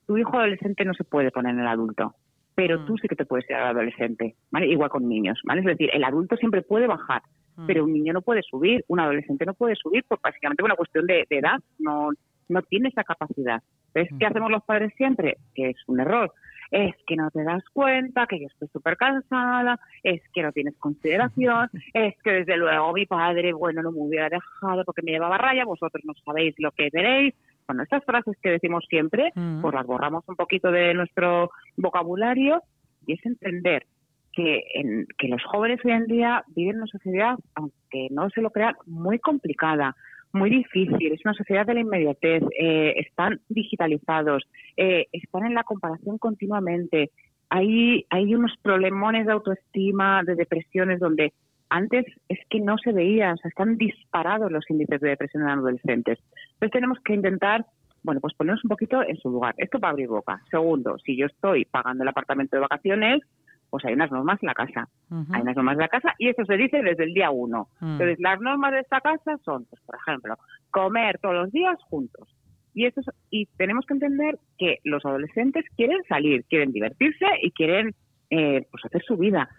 tu 0.05 0.17
hijo 0.17 0.38
adolescente 0.38 0.85
no 0.85 0.93
se 0.93 1.03
puede 1.03 1.31
poner 1.31 1.53
en 1.53 1.62
el 1.62 1.67
adulto 1.67 2.15
pero 2.55 2.79
mm. 2.79 2.85
tú 2.85 2.97
sí 2.97 3.07
que 3.07 3.15
te 3.15 3.25
puedes 3.25 3.45
ser 3.45 3.57
adolescente, 3.57 4.35
¿vale? 4.50 4.67
Igual 4.67 4.89
con 4.89 5.07
niños, 5.07 5.39
¿vale? 5.43 5.59
Es 5.59 5.67
decir, 5.67 5.89
el 5.93 6.03
adulto 6.03 6.38
siempre 6.38 6.62
puede 6.62 6.88
bajar, 6.88 7.21
mm. 7.57 7.67
pero 7.67 7.83
un 7.83 7.93
niño 7.93 8.13
no 8.13 8.21
puede 8.21 8.41
subir, 8.41 8.83
un 8.88 9.00
adolescente 9.00 9.45
no 9.45 9.53
puede 9.53 9.75
subir, 9.75 10.03
por 10.07 10.19
básicamente 10.21 10.63
una 10.63 10.75
cuestión 10.75 11.05
de, 11.05 11.25
edad, 11.29 11.59
no, 11.77 12.09
no 12.47 12.62
tiene 12.63 12.89
esa 12.89 13.03
capacidad. 13.03 13.62
Entonces, 13.93 14.17
¿qué 14.17 14.25
mm. 14.25 14.29
hacemos 14.29 14.51
los 14.51 14.63
padres 14.63 14.93
siempre? 14.95 15.38
Que 15.53 15.69
es 15.71 15.77
un 15.88 16.00
error. 16.00 16.31
Es 16.71 16.95
que 17.05 17.15
no 17.15 17.29
te 17.29 17.43
das 17.43 17.63
cuenta, 17.74 18.25
que 18.25 18.39
yo 18.39 18.47
estoy 18.47 18.67
súper 18.69 18.97
cansada, 18.97 19.79
es 20.01 20.21
que 20.33 20.41
no 20.41 20.51
tienes 20.51 20.75
consideración, 20.77 21.69
es 21.93 22.15
que 22.24 22.31
desde 22.31 22.57
luego 22.57 22.93
mi 22.93 23.05
padre, 23.05 23.53
bueno, 23.53 23.81
no 23.81 23.91
me 23.91 24.00
hubiera 24.00 24.29
dejado 24.29 24.83
porque 24.85 25.03
me 25.03 25.12
llevaba 25.12 25.38
raya, 25.38 25.65
vosotros 25.65 26.03
no 26.06 26.13
sabéis 26.25 26.56
lo 26.58 26.71
que 26.71 26.89
veréis, 26.91 27.36
bueno, 27.67 27.84
estas 27.84 28.04
frases 28.06 28.36
que 28.41 28.51
decimos 28.51 28.86
siempre, 28.89 29.32
mm. 29.36 29.62
pues 29.62 29.73
las 29.73 29.86
borramos 29.86 30.23
un 30.28 30.36
poquito 30.36 30.71
de 30.71 30.93
nuestro 30.93 31.49
vocabulario 31.78 32.62
y 33.06 33.13
es 33.13 33.25
entender 33.25 33.86
que, 34.34 34.63
en, 34.73 35.08
que 35.17 35.28
los 35.28 35.43
jóvenes 35.43 35.80
hoy 35.84 35.91
en 35.91 36.06
día 36.06 36.43
viven 36.56 36.75
en 36.75 36.82
una 36.82 36.88
sociedad, 36.88 37.36
aunque 37.56 38.08
no 38.12 38.30
se 38.30 38.41
lo 38.41 38.51
crean, 38.51 38.75
muy 38.86 39.19
complicada, 39.19 39.95
muy 40.34 40.49
difícil. 40.49 41.13
Es 41.13 41.21
una 41.23 41.34
sociedad 41.34 41.65
de 41.65 41.75
la 41.75 41.80
inmediatez. 41.80 42.43
Eh, 42.60 42.93
están 42.97 43.39
digitalizados, 43.49 44.43
eh, 44.78 45.08
están 45.12 45.45
en 45.45 45.56
la 45.56 45.63
comparación 45.63 46.17
continuamente. 46.17 47.12
Hay, 47.49 48.06
hay 48.10 48.36
unos 48.36 48.54
problemones 48.62 49.25
de 49.25 49.32
autoestima, 49.32 50.23
de 50.23 50.36
depresiones, 50.36 50.99
donde 50.99 51.34
antes 51.69 52.06
es 52.30 52.39
que 52.49 52.60
no 52.60 52.78
se 52.78 52.91
veía, 52.91 53.34
o 53.34 53.38
sea, 53.38 53.49
están 53.49 53.78
disparados 53.78 54.51
los 54.51 54.69
índices 54.69 55.01
de 55.01 55.10
depresión 55.10 55.43
en 55.43 55.49
adolescentes. 55.49 56.19
Entonces 56.54 56.71
tenemos 56.71 56.99
que 56.99 57.13
intentar, 57.13 57.65
bueno, 58.04 58.21
pues 58.21 58.34
ponernos 58.36 58.63
un 58.63 58.69
poquito 58.69 59.01
en 59.01 59.17
su 59.17 59.30
lugar. 59.30 59.56
Esto 59.58 59.80
para 59.80 59.91
abrir 59.91 60.08
boca. 60.08 60.41
Segundo, 60.49 60.97
si 60.99 61.17
yo 61.17 61.25
estoy 61.25 61.65
pagando 61.65 62.04
el 62.04 62.10
apartamento 62.10 62.56
de 62.56 62.62
vacaciones, 62.62 63.21
pues 63.69 63.84
hay 63.86 63.93
unas 63.93 64.12
normas 64.12 64.41
en 64.41 64.47
la 64.47 64.54
casa. 64.54 64.88
Hay 65.34 65.41
unas 65.41 65.56
normas 65.56 65.78
de 65.78 65.84
la 65.84 65.89
casa 65.89 66.13
y 66.17 66.30
eso 66.30 66.45
se 66.45 66.56
dice 66.56 66.82
desde 66.82 67.04
el 67.04 67.13
día 67.13 67.32
uno. 67.32 67.67
Mm. 67.80 67.91
Entonces, 67.93 68.19
las 68.19 68.39
normas 68.39 68.71
de 68.71 68.80
esta 68.80 69.01
casa 69.01 69.38
son, 69.43 69.65
pues, 69.65 69.82
por 69.86 69.95
ejemplo, 69.95 70.38
comer 70.71 71.19
todos 71.19 71.36
los 71.36 71.51
días 71.51 71.78
juntos. 71.89 72.30
Y, 72.73 72.86
eso 72.86 73.01
y 73.30 73.47
tenemos 73.58 73.86
que 73.86 73.93
entender 73.93 74.38
que 74.58 74.80
los 74.84 75.06
adolescentes 75.06 75.65
quieren 75.75 76.04
salir, 76.08 76.43
quieren 76.45 76.71
divertirse 76.71 77.25
y 77.41 77.51
quieren 77.51 77.95
eh, 78.30 78.65
pues 78.69 78.86
hacer 78.86 79.01
su 79.04 79.17
vida. 79.17 79.49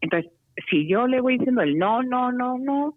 Entonces, 0.00 0.30
si 0.70 0.88
yo 0.88 1.06
le 1.06 1.20
voy 1.20 1.38
diciendo 1.38 1.62
el 1.62 1.78
no, 1.78 2.02
no, 2.02 2.32
no, 2.32 2.58
no, 2.58 2.94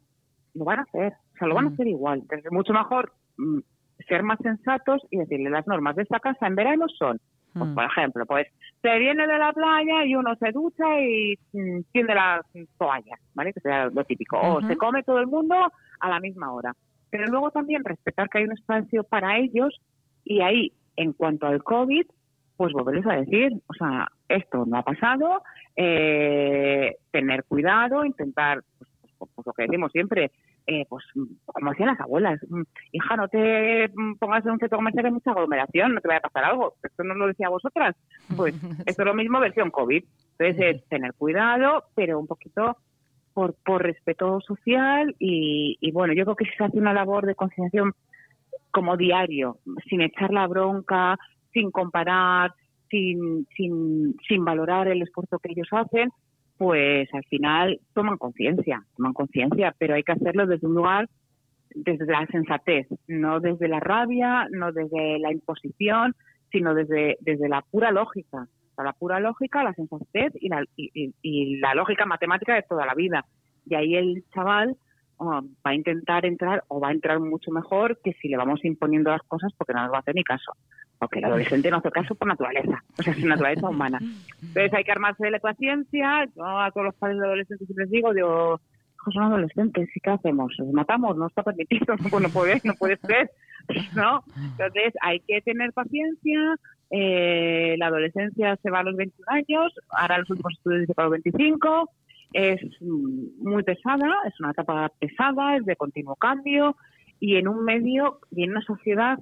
lo 0.54 0.66
van 0.66 0.80
a 0.80 0.84
hacer, 0.84 1.14
o 1.36 1.38
sea, 1.38 1.48
lo 1.48 1.56
van 1.56 1.68
a 1.68 1.70
mm. 1.70 1.74
hacer 1.74 1.88
igual. 1.88 2.20
Entonces, 2.20 2.46
es 2.46 2.52
mucho 2.52 2.74
mejor 2.74 3.14
mm, 3.38 3.60
ser 4.08 4.24
más 4.24 4.40
sensatos 4.42 5.02
y 5.10 5.18
decirle 5.18 5.50
las 5.50 5.68
normas 5.68 5.96
de 5.96 6.04
esta 6.04 6.20
casa 6.20 6.48
en 6.48 6.56
verano 6.56 6.88
son, 6.88 7.20
pues, 7.54 7.70
mm. 7.70 7.76
por 7.76 7.84
ejemplo, 7.84 8.26
pues 8.26 8.48
se 8.82 8.98
viene 8.98 9.28
de 9.28 9.38
la 9.38 9.52
playa 9.54 10.06
y 10.06 10.16
uno 10.16 10.36
se 10.36 10.52
ducha 10.52 10.86
y 11.02 11.38
tiende 11.92 12.16
las 12.16 12.42
toallas, 12.78 13.20
¿vale? 13.34 13.54
Que 13.54 13.60
sea 13.60 13.88
lo 13.88 14.04
típico. 14.06 14.40
O 14.40 14.62
se 14.62 14.78
come 14.78 15.04
todo 15.04 15.20
el 15.20 15.28
mundo 15.28 15.56
a 16.00 16.10
la 16.10 16.20
misma 16.20 16.54
hora. 16.54 16.74
Pero 17.10 17.26
luego 17.26 17.52
también 17.52 17.84
respetar 17.84 18.30
que 18.30 18.38
hay 18.38 18.44
un 18.46 18.54
espacio 18.54 19.04
para 19.04 19.38
ellos 19.38 19.82
y 20.24 20.42
ahí, 20.42 20.74
en 20.96 21.14
cuanto 21.14 21.48
al 21.48 21.64
COVID, 21.64 22.06
pues 22.60 22.74
volverles 22.74 23.08
a 23.08 23.14
decir, 23.14 23.54
o 23.68 23.74
sea, 23.74 24.10
esto 24.28 24.66
no 24.66 24.80
ha 24.80 24.84
pasado, 24.84 25.44
eh, 25.78 26.98
tener 27.10 27.46
cuidado, 27.46 28.04
intentar, 28.04 28.62
pues, 28.78 28.92
pues, 29.18 29.32
pues, 29.34 29.48
lo 29.48 29.54
que 29.54 29.64
decimos 29.64 29.94
siempre, 29.94 30.30
eh, 30.68 30.86
pues 30.90 31.06
como 31.46 31.70
decían 31.70 31.88
las 31.88 32.02
abuelas, 32.02 32.38
mm, 32.50 32.64
hija, 32.92 33.16
no 33.16 33.30
te 33.30 33.90
pongas 34.20 34.46
en 34.46 34.52
un 34.52 34.60
centro 34.60 34.78
comercial 34.78 35.06
de 35.06 35.12
mucha 35.12 35.32
aglomeración, 35.32 35.94
no 35.94 36.02
te 36.02 36.10
vaya 36.10 36.18
a 36.18 36.30
pasar 36.30 36.44
algo. 36.44 36.74
Esto 36.84 37.06
no 37.06 37.14
lo 37.14 37.28
decía 37.28 37.48
vosotras. 37.48 37.96
Pues 38.36 38.54
esto 38.86 39.04
es 39.04 39.06
lo 39.06 39.14
mismo 39.14 39.40
versión 39.40 39.72
COVID. 39.72 40.04
Entonces 40.38 40.76
es 40.76 40.90
tener 40.90 41.14
cuidado, 41.14 41.86
pero 41.96 42.20
un 42.20 42.28
poquito 42.28 42.76
por, 43.34 43.56
por 43.64 43.84
respeto 43.84 44.42
social 44.42 45.16
y, 45.18 45.78
y 45.80 45.92
bueno, 45.92 46.14
yo 46.14 46.26
creo 46.26 46.36
que 46.36 46.44
si 46.44 46.58
se 46.58 46.66
hace 46.66 46.78
una 46.78 46.92
labor 46.92 47.26
de 47.26 47.36
concienciación 47.36 47.94
como 48.72 48.98
diario, 48.98 49.60
sin 49.90 50.02
echar 50.02 50.32
la 50.32 50.46
bronca, 50.46 51.18
sin 51.54 51.72
comparar, 51.72 52.54
sin, 52.90 53.46
sin, 53.56 54.16
sin 54.28 54.44
valorar 54.44 54.88
el 54.88 55.02
esfuerzo 55.02 55.40
que 55.40 55.52
ellos 55.52 55.68
hacen, 55.72 56.10
pues 56.58 57.08
al 57.14 57.24
final 57.26 57.80
toman 57.94 58.18
conciencia, 58.18 58.84
toman 58.98 59.14
conciencia, 59.14 59.74
pero 59.78 59.96
hay 59.96 60.04
que 60.04 60.12
hacerlo 60.12 60.46
desde 60.46 60.68
un 60.68 60.76
lugar, 60.76 61.08
desde 61.74 62.06
la 62.06 62.26
sensatez, 62.28 62.88
no 63.08 63.40
desde 63.40 63.68
la 63.68 63.80
rabia, 63.80 64.48
no 64.52 64.72
desde 64.72 65.20
la 65.20 65.32
imposición, 65.32 66.16
sino 66.52 66.74
desde, 66.74 67.18
desde 67.22 67.48
la 67.48 67.62
pura 67.62 67.92
lógica. 67.92 68.48
la 68.78 68.94
pura 68.94 69.20
lógica, 69.20 69.64
la 69.64 69.74
sensatez 69.74 70.34
y 70.36 70.50
la, 70.50 70.64
y, 70.76 71.60
la 71.60 71.74
lógica 71.76 72.06
matemática 72.06 72.56
de 72.56 72.64
toda 72.64 72.86
la 72.86 72.94
vida. 72.94 73.26
Y 73.66 73.76
ahí 73.76 73.96
el 73.96 74.26
chaval 74.34 74.76
oh, 75.18 75.42
va 75.66 75.72
a 75.72 75.76
intentar 75.76 76.26
entrar 76.26 76.64
o 76.68 76.80
va 76.80 76.90
a 76.90 76.94
entrar 76.94 77.20
mucho 77.20 77.52
mejor 77.52 78.00
que 78.04 78.14
si 78.14 78.28
le 78.28 78.38
vamos 78.38 78.66
imponiendo 78.66 79.12
las 79.12 79.22
cosas 79.24 79.52
porque 79.58 79.74
no 79.74 79.84
nos 79.84 79.92
va 79.92 79.98
a 79.98 80.00
hacer 80.02 80.16
ni 80.16 80.24
caso 80.24 80.54
porque 81.00 81.20
el 81.20 81.26
adolescente 81.26 81.72
no 81.72 81.78
hace 81.78 81.92
caso 81.92 82.14
por 82.14 82.28
naturaleza, 82.28 82.84
o 82.98 83.02
sea, 83.04 83.14
es 83.14 83.24
naturaleza 83.24 83.70
humana. 83.70 84.00
Entonces 84.42 84.74
hay 84.74 84.84
que 84.84 84.92
armarse 84.92 85.24
de 85.24 85.32
la 85.32 85.40
paciencia, 85.40 86.26
yo 86.36 86.46
a 86.46 86.70
todos 86.72 86.88
los 86.88 86.96
padres 86.96 87.20
de 87.20 87.26
adolescentes 87.26 87.68
les 87.70 87.90
digo, 87.90 88.14
digo, 88.14 88.60
son 89.12 89.24
adolescentes, 89.24 89.90
¿y 89.96 90.00
qué 90.00 90.10
hacemos? 90.10 90.54
¿Los 90.58 90.72
matamos? 90.72 91.18
No 91.18 91.28
está 91.28 91.44
permitido, 91.44 91.96
no 92.22 92.30
puede, 92.30 92.62
no 92.64 92.74
puede 92.74 92.98
ser, 92.98 93.32
¿no? 93.96 94.24
Entonces 94.52 94.94
hay 95.02 95.22
que 95.22 95.42
tener 95.42 95.74
paciencia, 95.74 96.56
eh, 96.92 97.76
la 97.78 97.88
adolescencia 97.88 98.58
se 98.62 98.70
va 98.70 98.80
a 98.80 98.84
los 98.84 98.96
21 98.96 99.26
años, 99.30 99.74
ahora 99.90 100.20
los 100.20 100.30
últimos 100.30 100.54
estudios 100.54 100.82
dicen 100.82 100.96
para 100.96 101.08
los 101.08 101.24
25, 101.24 101.90
es 102.34 102.60
muy 102.82 103.64
pesada, 103.64 104.08
es 104.28 104.40
una 104.40 104.52
etapa 104.52 104.92
pesada, 105.00 105.56
es 105.56 105.66
de 105.66 105.76
continuo 105.76 106.16
cambio, 106.16 106.76
y 107.20 107.38
en 107.38 107.48
un 107.48 107.64
medio 107.64 108.20
y 108.32 108.44
en 108.44 108.52
una 108.52 108.62
sociedad 108.62 109.18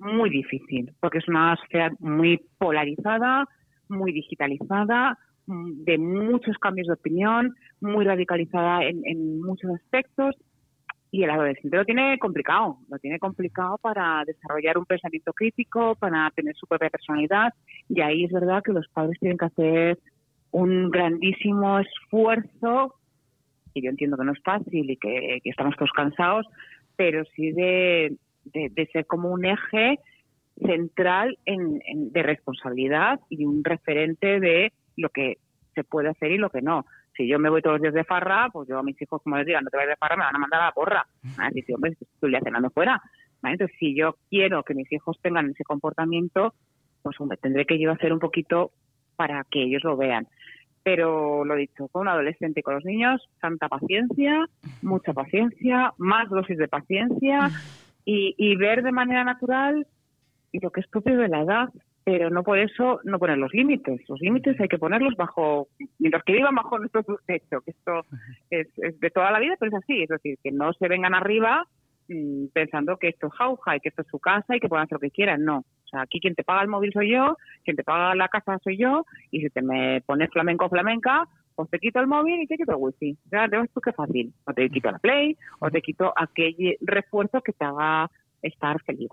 muy 0.00 0.30
difícil, 0.30 0.92
porque 1.00 1.18
es 1.18 1.28
una 1.28 1.56
sociedad 1.56 1.92
muy 2.00 2.40
polarizada, 2.58 3.46
muy 3.88 4.12
digitalizada, 4.12 5.16
mm, 5.46 5.84
de 5.84 5.98
muchos 5.98 6.56
cambios 6.58 6.88
de 6.88 6.94
opinión, 6.94 7.54
muy 7.80 8.04
radicalizada 8.04 8.84
en, 8.84 9.02
en 9.04 9.40
muchos 9.40 9.70
aspectos 9.70 10.34
y 11.12 11.24
el 11.24 11.30
adolescente 11.30 11.76
lo 11.76 11.84
tiene 11.84 12.18
complicado, 12.18 12.78
lo 12.88 12.98
tiene 12.98 13.18
complicado 13.18 13.78
para 13.78 14.24
desarrollar 14.24 14.78
un 14.78 14.86
pensamiento 14.86 15.32
crítico, 15.32 15.96
para 15.96 16.30
tener 16.36 16.54
su 16.56 16.66
propia 16.66 16.90
personalidad 16.90 17.52
y 17.88 18.00
ahí 18.00 18.24
es 18.24 18.32
verdad 18.32 18.62
que 18.64 18.72
los 18.72 18.86
padres 18.88 19.18
tienen 19.18 19.38
que 19.38 19.46
hacer 19.46 19.98
un 20.52 20.90
grandísimo 20.90 21.78
esfuerzo, 21.78 22.94
y 23.74 23.82
yo 23.82 23.90
entiendo 23.90 24.16
que 24.16 24.24
no 24.24 24.32
es 24.32 24.42
fácil 24.42 24.90
y 24.90 24.96
que, 24.96 25.40
estamos 25.44 25.76
todos 25.76 25.92
cansados, 25.92 26.46
pero 26.96 27.24
sí 27.36 27.52
de, 27.52 28.16
de, 28.52 28.88
ser 28.92 29.06
como 29.06 29.30
un 29.30 29.44
eje 29.44 29.98
central 30.64 31.38
en, 31.44 31.80
de 32.12 32.22
responsabilidad 32.22 33.20
y 33.28 33.44
un 33.44 33.64
referente 33.64 34.40
de 34.40 34.72
lo 34.96 35.08
que 35.08 35.38
se 35.74 35.84
puede 35.84 36.10
hacer 36.10 36.32
y 36.32 36.38
lo 36.38 36.50
que 36.50 36.62
no. 36.62 36.84
Si 37.16 37.26
yo 37.26 37.38
me 37.38 37.50
voy 37.50 37.62
todos 37.62 37.74
los 37.74 37.82
días 37.82 37.94
de 37.94 38.04
farra, 38.04 38.48
pues 38.52 38.68
yo 38.68 38.78
a 38.78 38.82
mis 38.82 39.00
hijos, 39.00 39.20
como 39.22 39.36
les 39.36 39.46
digo, 39.46 39.60
no 39.60 39.70
te 39.70 39.76
vayas 39.76 39.90
de 39.90 39.96
farra, 39.96 40.16
me 40.16 40.24
van 40.24 40.36
a 40.36 40.38
mandar 40.38 40.62
a 40.62 40.66
la 40.66 40.72
porra. 40.72 41.06
A 41.38 41.50
decir, 41.50 41.74
hombre, 41.74 41.96
estoy 42.00 42.32
cenando 42.42 42.70
fuera. 42.70 43.00
Entonces, 43.42 43.76
si 43.78 43.96
yo 43.96 44.16
quiero 44.28 44.62
que 44.62 44.74
mis 44.74 44.90
hijos 44.92 45.18
tengan 45.22 45.50
ese 45.50 45.64
comportamiento, 45.64 46.54
pues 47.02 47.18
hombre, 47.20 47.38
tendré 47.38 47.64
que 47.64 47.78
yo 47.78 47.90
hacer 47.90 48.12
un 48.12 48.18
poquito 48.18 48.72
para 49.16 49.44
que 49.44 49.62
ellos 49.62 49.82
lo 49.84 49.96
vean. 49.96 50.28
Pero 50.82 51.44
lo 51.44 51.54
dicho, 51.56 51.88
con 51.88 52.02
un 52.02 52.08
adolescente 52.08 52.60
y 52.60 52.62
con 52.62 52.74
los 52.74 52.84
niños, 52.84 53.28
tanta 53.40 53.68
paciencia, 53.68 54.46
mucha 54.82 55.12
paciencia, 55.12 55.92
más 55.98 56.28
dosis 56.30 56.56
de 56.56 56.68
paciencia 56.68 57.50
y, 58.10 58.34
y 58.36 58.56
ver 58.56 58.82
de 58.82 58.90
manera 58.90 59.22
natural 59.22 59.86
lo 60.52 60.70
que 60.70 60.80
es 60.80 60.88
propio 60.88 61.16
de 61.16 61.28
la 61.28 61.42
edad, 61.42 61.68
pero 62.02 62.28
no 62.28 62.42
por 62.42 62.58
eso 62.58 63.00
no 63.04 63.20
poner 63.20 63.38
los 63.38 63.54
límites. 63.54 64.00
Los 64.08 64.20
límites 64.20 64.58
hay 64.58 64.66
que 64.66 64.78
ponerlos 64.78 65.14
bajo, 65.16 65.68
mientras 66.00 66.24
que 66.24 66.32
vivan 66.32 66.56
bajo 66.56 66.76
nuestro 66.76 67.04
techo, 67.24 67.60
que 67.60 67.70
esto 67.70 68.04
es, 68.50 68.66
es, 68.78 68.98
de 68.98 69.10
toda 69.10 69.30
la 69.30 69.38
vida, 69.38 69.54
pero 69.60 69.70
es 69.70 69.84
así, 69.84 70.02
es 70.02 70.08
decir, 70.08 70.38
que 70.42 70.50
no 70.50 70.72
se 70.72 70.88
vengan 70.88 71.14
arriba 71.14 71.68
mm, 72.08 72.46
pensando 72.52 72.96
que 72.96 73.10
esto 73.10 73.28
es 73.28 73.32
jauja 73.34 73.76
y 73.76 73.80
que 73.80 73.90
esto 73.90 74.02
es 74.02 74.08
su 74.08 74.18
casa 74.18 74.56
y 74.56 74.60
que 74.60 74.68
puedan 74.68 74.86
hacer 74.86 74.96
lo 74.96 75.00
que 75.00 75.12
quieran, 75.12 75.44
no. 75.44 75.58
O 75.58 75.88
sea, 75.88 76.00
aquí 76.02 76.18
quien 76.18 76.34
te 76.34 76.42
paga 76.42 76.62
el 76.62 76.68
móvil 76.68 76.92
soy 76.92 77.12
yo, 77.12 77.36
quien 77.62 77.76
te 77.76 77.84
paga 77.84 78.16
la 78.16 78.26
casa 78.26 78.58
soy 78.64 78.76
yo, 78.76 79.04
y 79.30 79.40
si 79.40 79.50
te 79.50 79.62
me 79.62 80.00
pones 80.00 80.30
flamenco 80.30 80.64
o 80.64 80.68
flamenca, 80.68 81.28
pues 81.60 81.70
te 81.70 81.78
quito 81.78 82.00
el 82.00 82.06
móvil 82.06 82.40
y 82.40 82.46
te 82.46 82.56
quito 82.56 82.72
el 82.72 82.78
wifi. 82.78 83.18
Ya, 83.30 83.46
ves 83.46 83.70
tú 83.74 83.80
qué 83.82 83.92
fácil. 83.92 84.32
O 84.46 84.54
te 84.54 84.70
quito 84.70 84.90
la 84.90 84.98
play, 84.98 85.36
o 85.58 85.70
te 85.70 85.82
quito 85.82 86.10
aquel 86.16 86.78
refuerzo 86.80 87.42
que 87.42 87.52
te 87.52 87.64
haga 87.66 88.10
estar 88.40 88.82
feliz. 88.82 89.10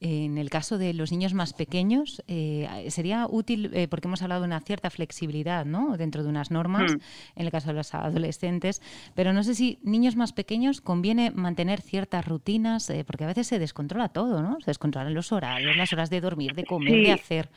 En 0.00 0.38
el 0.38 0.48
caso 0.48 0.78
de 0.78 0.94
los 0.94 1.12
niños 1.12 1.34
más 1.34 1.52
pequeños, 1.52 2.24
eh, 2.26 2.86
sería 2.88 3.26
útil, 3.28 3.70
eh, 3.74 3.88
porque 3.88 4.08
hemos 4.08 4.22
hablado 4.22 4.40
de 4.40 4.46
una 4.46 4.60
cierta 4.60 4.88
flexibilidad 4.88 5.66
¿no? 5.66 5.98
dentro 5.98 6.22
de 6.22 6.30
unas 6.30 6.50
normas, 6.50 6.94
hmm. 6.94 7.00
en 7.36 7.46
el 7.46 7.52
caso 7.52 7.68
de 7.68 7.74
los 7.74 7.94
adolescentes, 7.94 8.80
pero 9.14 9.32
no 9.32 9.44
sé 9.44 9.54
si 9.54 9.78
niños 9.82 10.16
más 10.16 10.32
pequeños 10.32 10.80
conviene 10.80 11.30
mantener 11.30 11.82
ciertas 11.82 12.26
rutinas, 12.26 12.88
eh, 12.90 13.04
porque 13.04 13.24
a 13.24 13.28
veces 13.28 13.46
se 13.46 13.58
descontrola 13.58 14.08
todo, 14.08 14.42
¿no? 14.42 14.58
Se 14.60 14.70
descontrolan 14.70 15.14
los 15.14 15.30
horarios, 15.30 15.76
las 15.76 15.92
horas 15.92 16.10
de 16.10 16.20
dormir, 16.22 16.54
de 16.54 16.64
comer, 16.64 17.04
de 17.04 17.12
hacer. 17.12 17.50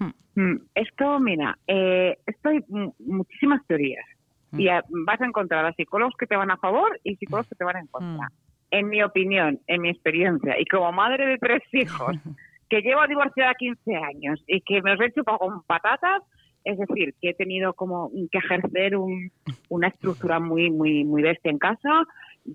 Hmm. 0.00 0.10
Hmm. 0.34 0.56
Esto, 0.74 1.20
mira, 1.20 1.56
esto 1.66 2.48
hay 2.48 2.60
muchísimas 2.98 3.64
teorías 3.68 4.04
y 4.52 4.66
vas 4.66 5.20
a 5.20 5.26
encontrar 5.26 5.64
a 5.64 5.72
psicólogos 5.74 6.14
que 6.18 6.26
te 6.26 6.34
van 6.34 6.50
a 6.50 6.56
favor 6.56 6.98
y 7.04 7.14
psicólogos 7.14 7.48
que 7.48 7.54
te 7.54 7.64
van 7.64 7.76
en 7.76 7.86
contra 7.86 8.28
en 8.70 8.88
mi 8.88 9.02
opinión, 9.02 9.60
en 9.66 9.82
mi 9.82 9.90
experiencia, 9.90 10.58
y 10.58 10.64
como 10.66 10.92
madre 10.92 11.26
de 11.26 11.38
tres 11.38 11.62
hijos, 11.72 12.16
que 12.68 12.80
llevo 12.80 13.06
divorciada 13.06 13.54
15 13.54 13.96
años 13.96 14.42
y 14.46 14.60
que 14.60 14.80
me 14.82 14.92
los 14.94 15.00
he 15.00 15.12
chupado 15.12 15.38
con 15.38 15.62
patatas, 15.64 16.22
es 16.62 16.78
decir, 16.78 17.14
que 17.20 17.30
he 17.30 17.34
tenido 17.34 17.72
como 17.72 18.10
que 18.30 18.38
ejercer 18.38 18.92
una 19.68 19.88
estructura 19.88 20.38
muy, 20.40 20.70
muy, 20.70 21.04
muy 21.04 21.22
bestia 21.22 21.50
en 21.50 21.58
casa, 21.58 22.04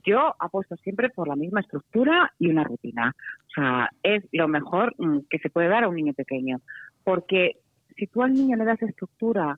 yo 0.05 0.35
apuesto 0.39 0.75
siempre 0.77 1.09
por 1.09 1.27
la 1.27 1.35
misma 1.35 1.61
estructura 1.61 2.31
y 2.37 2.49
una 2.49 2.63
rutina. 2.63 3.15
O 3.17 3.49
sea, 3.55 3.89
es 4.03 4.23
lo 4.31 4.47
mejor 4.47 4.93
mm, 4.97 5.21
que 5.29 5.39
se 5.39 5.49
puede 5.49 5.69
dar 5.69 5.83
a 5.83 5.89
un 5.89 5.95
niño 5.95 6.13
pequeño. 6.13 6.59
Porque 7.05 7.57
si 7.95 8.07
tú 8.07 8.21
al 8.21 8.33
niño 8.33 8.57
le 8.57 8.65
das 8.65 8.81
estructura, 8.81 9.57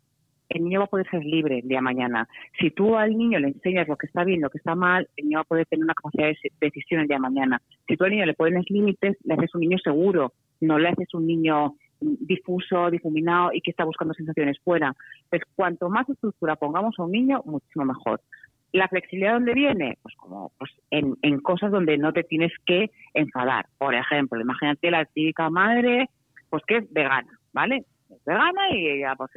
el 0.49 0.63
niño 0.63 0.79
va 0.79 0.85
a 0.85 0.89
poder 0.89 1.09
ser 1.09 1.25
libre 1.25 1.59
el 1.59 1.67
día 1.67 1.79
de 1.79 1.81
mañana. 1.83 2.27
Si 2.59 2.71
tú 2.71 2.95
al 2.95 3.17
niño 3.17 3.39
le 3.39 3.47
enseñas 3.47 3.87
lo 3.87 3.95
que 3.95 4.05
está 4.05 4.23
bien, 4.23 4.41
lo 4.41 4.49
que 4.49 4.59
está 4.59 4.75
mal, 4.75 5.07
el 5.15 5.25
niño 5.25 5.39
va 5.39 5.41
a 5.41 5.45
poder 5.45 5.65
tener 5.65 5.83
una 5.83 5.93
capacidad 5.93 6.27
de 6.27 6.51
decisión 6.61 7.01
el 7.01 7.07
día 7.07 7.15
de 7.17 7.21
mañana. 7.21 7.61
Si 7.87 7.97
tú 7.97 8.03
al 8.03 8.11
niño 8.11 8.25
le 8.25 8.33
pones 8.33 8.69
límites, 8.69 9.17
le 9.23 9.33
haces 9.33 9.55
un 9.55 9.61
niño 9.61 9.77
seguro, 9.79 10.33
no 10.61 10.77
le 10.77 10.89
haces 10.89 11.13
un 11.13 11.25
niño 11.25 11.75
difuso, 11.99 12.91
difuminado 12.91 13.51
y 13.53 13.61
que 13.61 13.71
está 13.71 13.83
buscando 13.83 14.13
sensaciones 14.13 14.59
fuera. 14.63 14.93
Pues 15.29 15.41
cuanto 15.55 15.89
más 15.89 16.07
estructura 16.07 16.55
pongamos 16.55 16.95
a 16.97 17.03
un 17.03 17.11
niño, 17.11 17.41
muchísimo 17.45 17.85
mejor. 17.85 18.21
¿La 18.73 18.87
flexibilidad 18.87 19.33
dónde 19.33 19.53
viene? 19.53 19.97
Pues 20.01 20.13
como 20.15 20.51
pues 20.57 20.71
en, 20.91 21.15
en 21.21 21.39
cosas 21.39 21.71
donde 21.71 21.97
no 21.97 22.13
te 22.13 22.23
tienes 22.23 22.51
que 22.65 22.91
enfadar. 23.13 23.65
Por 23.77 23.95
ejemplo, 23.95 24.39
imagínate 24.39 24.91
la 24.91 25.05
típica 25.05 25.49
madre 25.49 26.09
pues 26.49 26.63
que 26.65 26.77
es 26.77 26.93
vegana, 26.93 27.39
¿vale? 27.53 27.85
es 28.09 28.23
vegana 28.25 28.69
y 28.71 28.87
ella 28.87 29.15
pues 29.15 29.31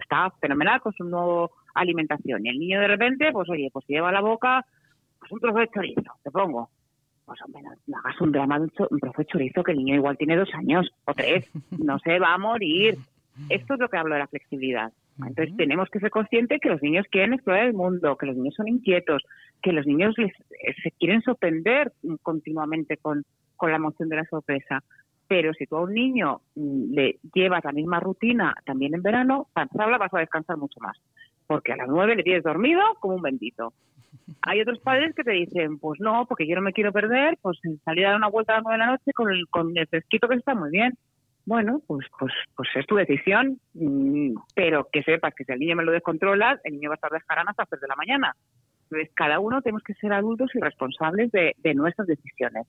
está 0.00 0.30
fenomenal 0.40 0.80
con 0.80 0.92
su 0.92 1.04
nueva 1.04 1.48
alimentación. 1.74 2.44
Y 2.44 2.48
el 2.48 2.58
niño 2.58 2.80
de 2.80 2.88
repente, 2.88 3.30
pues 3.32 3.48
oye, 3.48 3.68
pues 3.72 3.86
lleva 3.86 4.08
a 4.08 4.12
la 4.12 4.20
boca 4.20 4.64
pues 5.18 5.32
un 5.32 5.40
trozo 5.40 5.58
de 5.58 5.68
chorizo, 5.68 6.12
te 6.22 6.30
pongo. 6.30 6.70
Pues 7.24 7.40
hombre, 7.42 7.62
no, 7.86 7.98
hagas 7.98 8.20
un 8.20 8.32
drama 8.32 8.58
de 8.58 8.64
un, 8.90 9.00
trozo 9.00 9.18
de 9.18 9.26
chorizo 9.26 9.64
que 9.64 9.72
el 9.72 9.78
niño 9.78 9.96
igual 9.96 10.16
tiene 10.16 10.36
dos 10.36 10.52
años 10.54 10.88
o 11.04 11.14
tres, 11.14 11.50
no 11.78 11.98
se 11.98 12.18
va 12.18 12.34
a 12.34 12.38
morir. 12.38 12.96
Esto 13.48 13.74
es 13.74 13.80
lo 13.80 13.88
que 13.88 13.98
hablo 13.98 14.14
de 14.14 14.20
la 14.20 14.28
flexibilidad. 14.28 14.92
Entonces 15.18 15.56
tenemos 15.56 15.88
que 15.90 15.98
ser 15.98 16.10
conscientes 16.10 16.60
que 16.60 16.68
los 16.68 16.82
niños 16.82 17.06
quieren 17.10 17.34
explorar 17.34 17.66
el 17.66 17.74
mundo, 17.74 18.16
que 18.16 18.26
los 18.26 18.36
niños 18.36 18.54
son 18.54 18.68
inquietos, 18.68 19.22
que 19.62 19.72
los 19.72 19.86
niños 19.86 20.14
les, 20.18 20.32
eh, 20.32 20.74
se 20.82 20.90
quieren 20.92 21.22
sorprender 21.22 21.92
continuamente 22.22 22.96
con, 22.98 23.24
con 23.56 23.70
la 23.70 23.76
emoción 23.76 24.08
de 24.08 24.16
la 24.16 24.24
sorpresa. 24.24 24.82
Pero 25.28 25.52
si 25.54 25.66
tú 25.66 25.76
a 25.76 25.82
un 25.82 25.94
niño 25.94 26.40
mm, 26.54 26.94
le 26.94 27.18
llevas 27.34 27.64
la 27.64 27.72
misma 27.72 28.00
rutina 28.00 28.54
también 28.64 28.94
en 28.94 29.02
verano, 29.02 29.48
empezar 29.54 29.98
vas 29.98 30.14
a 30.14 30.18
descansar 30.18 30.56
mucho 30.56 30.80
más. 30.80 30.96
Porque 31.46 31.72
a 31.72 31.76
las 31.76 31.88
nueve 31.88 32.16
le 32.16 32.22
tienes 32.22 32.44
dormido 32.44 32.80
como 33.00 33.16
un 33.16 33.22
bendito. 33.22 33.72
Hay 34.42 34.60
otros 34.60 34.78
padres 34.80 35.14
que 35.14 35.24
te 35.24 35.32
dicen, 35.32 35.78
pues 35.78 36.00
no, 36.00 36.26
porque 36.26 36.46
yo 36.46 36.56
no 36.56 36.62
me 36.62 36.72
quiero 36.72 36.92
perder, 36.92 37.38
pues 37.42 37.58
salir 37.84 38.06
a 38.06 38.10
dar 38.10 38.18
una 38.18 38.28
vuelta 38.28 38.52
a 38.52 38.56
las 38.56 38.64
nueve 38.64 38.78
de 38.78 38.86
la 38.86 38.92
noche 38.92 39.12
con 39.12 39.30
el, 39.30 39.46
con 39.48 39.76
el 39.76 39.86
fresquito 39.86 40.28
que 40.28 40.36
está 40.36 40.54
muy 40.54 40.70
bien. 40.70 40.94
Bueno, 41.44 41.80
pues, 41.86 42.06
pues, 42.18 42.32
pues 42.56 42.68
es 42.74 42.86
tu 42.86 42.96
decisión, 42.96 43.60
mm, 43.74 44.34
pero 44.54 44.88
que 44.90 45.02
sepas 45.04 45.32
que 45.34 45.44
si 45.44 45.52
el 45.52 45.60
niño 45.60 45.76
me 45.76 45.84
lo 45.84 45.92
descontrola, 45.92 46.60
el 46.64 46.74
niño 46.74 46.90
va 46.90 46.94
a 46.94 46.96
estar 46.96 47.12
descarando 47.12 47.50
hasta 47.50 47.62
las 47.62 47.68
tres 47.68 47.82
de 47.82 47.88
la 47.88 47.94
mañana. 47.96 48.34
Entonces, 48.84 49.10
cada 49.14 49.38
uno 49.38 49.62
tenemos 49.62 49.82
que 49.82 49.94
ser 49.94 50.12
adultos 50.12 50.50
y 50.54 50.60
responsables 50.60 51.30
de, 51.30 51.54
de 51.58 51.74
nuestras 51.74 52.08
decisiones. 52.08 52.66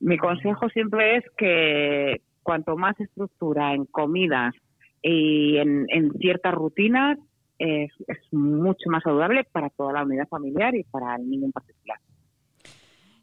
Mi 0.00 0.16
consejo 0.16 0.68
siempre 0.68 1.16
es 1.16 1.24
que 1.36 2.22
cuanto 2.42 2.76
más 2.76 2.98
estructura 3.00 3.74
en 3.74 3.84
comidas 3.84 4.54
y 5.02 5.56
en, 5.58 5.86
ciertas 6.18 6.54
rutinas, 6.54 7.18
es, 7.58 7.90
mucho 8.32 8.88
más 8.90 9.02
saludable 9.02 9.44
para 9.44 9.68
toda 9.70 9.92
la 9.92 10.04
unidad 10.04 10.28
familiar 10.28 10.74
y 10.74 10.84
para 10.84 11.16
el 11.16 11.28
niño 11.28 11.46
en 11.46 11.52
particular. 11.52 11.98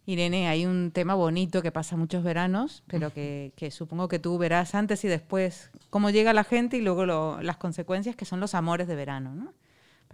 Irene, 0.06 0.48
hay 0.48 0.66
un 0.66 0.92
tema 0.92 1.16
bonito 1.16 1.64
que 1.64 1.72
pasa 1.72 1.98
muchos 1.98 2.24
veranos, 2.24 2.84
pero 2.88 3.12
que, 3.12 3.52
supongo 3.72 4.08
que 4.08 4.20
tú 4.20 4.38
verás 4.38 4.76
antes 4.76 5.04
y 5.04 5.08
después 5.08 5.72
cómo 5.90 6.12
llega 6.12 6.34
la 6.34 6.44
gente 6.44 6.78
y 6.78 6.82
luego 6.82 7.06
las 7.42 7.58
consecuencias 7.58 8.16
que 8.16 8.26
son 8.26 8.40
los 8.40 8.54
amores 8.54 8.88
de 8.88 8.96
verano, 8.96 9.34
¿no? 9.34 9.54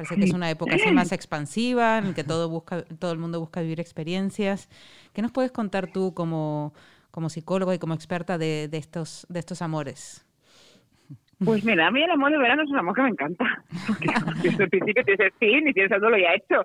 Parece 0.01 0.15
que 0.15 0.23
es 0.25 0.33
una 0.33 0.49
época 0.49 0.75
así 0.75 0.91
más 0.91 1.11
expansiva, 1.11 1.99
en 1.99 2.15
que 2.15 2.23
todo, 2.23 2.49
busca, 2.49 2.83
todo 2.99 3.11
el 3.11 3.19
mundo 3.19 3.39
busca 3.39 3.61
vivir 3.61 3.79
experiencias. 3.79 4.67
¿Qué 5.13 5.21
nos 5.21 5.31
puedes 5.31 5.51
contar 5.51 5.91
tú 5.91 6.13
como, 6.15 6.73
como 7.11 7.29
psicólogo 7.29 7.71
y 7.71 7.77
como 7.77 7.93
experta 7.93 8.39
de, 8.39 8.67
de, 8.67 8.77
estos, 8.77 9.27
de 9.29 9.39
estos 9.39 9.61
amores? 9.61 10.25
Pues 11.45 11.63
mira, 11.63 11.87
a 11.87 11.91
mí 11.91 12.01
el 12.01 12.09
amor 12.09 12.31
de 12.31 12.37
verano 12.39 12.63
es 12.63 12.69
un 12.69 12.79
amor 12.79 12.95
que 12.95 13.01
me 13.03 13.09
encanta. 13.09 13.45
Porque 13.87 14.07
desde 14.43 14.63
el 14.63 14.69
principio 14.69 15.03
tienes 15.03 15.33
fin 15.39 15.67
y 15.67 15.73
tienes 15.73 15.91
algo 15.91 16.09
lo 16.09 16.17
ya 16.17 16.33
hecho. 16.33 16.63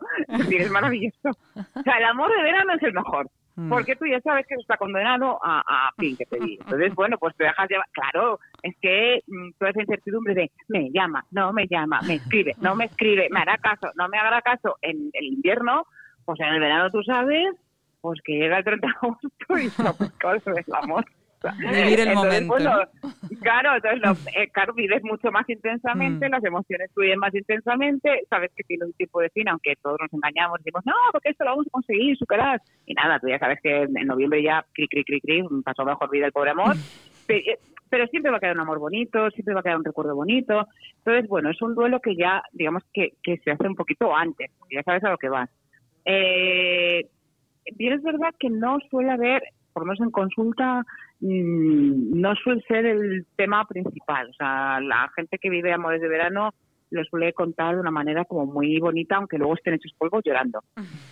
Es 0.51 0.71
maravilloso. 0.71 1.31
O 1.55 1.83
sea, 1.83 1.99
el 1.99 2.05
amor 2.05 2.31
de 2.35 2.43
verano 2.43 2.73
es 2.75 2.83
el 2.83 2.95
mejor. 2.95 3.31
Mm. 3.57 3.71
Porque 3.71 3.97
tú 3.97 4.05
ya 4.07 4.21
sabes 4.21 4.47
que 4.47 4.55
está 4.55 4.77
condenado 4.77 5.41
a, 5.43 5.61
a 5.61 5.93
fin 5.99 6.17
que 6.17 6.27
te 6.27 6.39
digo. 6.39 6.63
Entonces, 6.65 6.95
bueno, 6.95 7.17
pues 7.19 7.35
te 7.37 7.45
dejas 7.45 7.69
llevar. 7.69 7.87
Claro, 7.93 8.39
es 8.63 8.75
que 8.81 9.23
mm, 9.27 9.51
toda 9.59 9.71
esa 9.71 9.81
incertidumbre 9.81 10.35
de 10.35 10.51
me 10.69 10.91
llama, 10.91 11.25
no 11.31 11.53
me 11.53 11.67
llama, 11.67 12.01
me 12.07 12.15
escribe, 12.15 12.55
no 12.61 12.77
me 12.77 12.85
escribe, 12.85 13.29
me 13.31 13.41
hará 13.41 13.57
caso, 13.59 13.91
no 13.97 14.09
me 14.09 14.19
hará 14.19 14.43
caso 14.43 14.77
en 14.83 15.11
el 15.13 15.25
invierno, 15.25 15.87
pues 16.25 16.39
en 16.41 16.49
el 16.49 16.61
verano 16.61 16.91
tú 16.91 17.03
sabes, 17.03 17.55
pues 18.01 18.21
que 18.23 18.35
llega 18.35 18.59
el 18.59 18.65
30 18.65 18.87
de 18.87 18.93
agosto 18.95 19.29
y 19.59 19.83
no, 19.83 19.95
pues 19.95 20.47
es 20.59 20.69
el 20.69 20.75
amor. 20.75 21.05
Vivir 21.59 22.01
el 22.01 22.15
momento. 22.15 22.55
claro, 23.41 23.77
entonces 23.77 24.01
lo, 24.01 24.13
eh, 24.41 24.49
claro, 24.53 24.75
vives 24.75 25.03
mucho 25.05 25.31
más 25.31 25.49
intensamente, 25.49 26.29
mm. 26.29 26.31
las 26.31 26.45
emociones 26.45 26.91
fluyen 26.93 27.19
más 27.19 27.35
intensamente, 27.35 28.23
sabes 28.29 28.51
que 28.57 28.65
tiene 28.65 28.87
un 28.87 28.93
tipo 28.95 29.21
de 29.21 29.31
fin, 29.31 29.49
aunque 29.49 29.75
todos 29.83 29.99
nos 30.01 30.13
engañamos, 30.13 30.59
decimos, 30.59 30.83
no, 30.85 30.95
porque 31.13 31.31
esto 31.31 31.45
lo 31.45 31.51
vamos 31.51 31.67
a 31.69 31.71
conseguir, 31.71 32.17
superar. 32.17 32.61
Y 32.87 32.95
nada, 32.95 33.19
tú 33.19 33.29
ya 33.29 33.39
sabes 33.39 33.59
que 33.63 33.83
en 33.83 34.07
noviembre 34.07 34.43
ya, 34.43 34.65
cri, 34.73 34.89
cri, 34.89 35.05
cri, 35.05 35.21
cri, 35.21 35.43
pasó 35.65 35.85
mejor 35.85 36.11
vida 36.11 36.27
el 36.27 36.33
pobre 36.33 36.51
amor. 36.51 36.75
eh, 37.29 37.59
pero 37.89 38.07
siempre 38.09 38.31
va 38.31 38.39
a 38.39 38.41
quedar 38.41 38.57
un 38.57 38.63
amor 38.63 38.79
bonito, 38.79 39.31
siempre 39.31 39.55
va 39.55 39.61
a 39.61 39.63
quedar 39.63 39.79
un 39.79 39.85
recuerdo 39.85 40.15
bonito. 40.15 40.67
Entonces, 40.99 41.29
bueno, 41.29 41.51
es 41.51 41.63
un 41.63 41.75
duelo 41.75 42.01
que 42.01 42.17
ya, 42.17 42.43
digamos, 42.53 42.83
que, 42.93 43.13
que 43.23 43.39
se 43.39 43.53
hace 43.53 43.67
un 43.67 43.77
poquito 43.77 44.15
antes, 44.15 44.51
ya 44.71 44.83
sabes 44.83 45.05
a 45.05 45.11
lo 45.11 45.19
que 45.19 45.29
vas. 45.29 45.49
Eh, 46.05 47.09
bien 47.75 47.93
es 47.95 48.03
verdad 48.03 48.35
que 48.39 48.51
no 48.51 48.79
suele 48.91 49.11
haber, 49.11 49.43
por 49.73 49.83
lo 49.83 49.87
menos 49.87 50.01
en 50.01 50.11
consulta, 50.11 50.85
no 51.21 52.35
suele 52.37 52.63
ser 52.63 52.87
el 52.87 53.27
tema 53.37 53.65
principal. 53.67 54.31
O 54.31 54.33
sea, 54.35 54.81
la 54.81 55.11
gente 55.15 55.39
que 55.39 55.51
vive 55.51 55.73
amores 55.73 56.01
de 56.01 56.09
verano 56.09 56.55
lo 56.91 57.05
suele 57.05 57.33
contar 57.33 57.75
de 57.75 57.81
una 57.81 57.91
manera 57.91 58.25
como 58.25 58.47
muy 58.47 58.79
bonita, 58.79 59.17
aunque 59.17 59.39
luego 59.39 59.55
estén 59.55 59.75
hechos 59.75 59.93
polvos 59.99 60.23
llorando. 60.25 60.63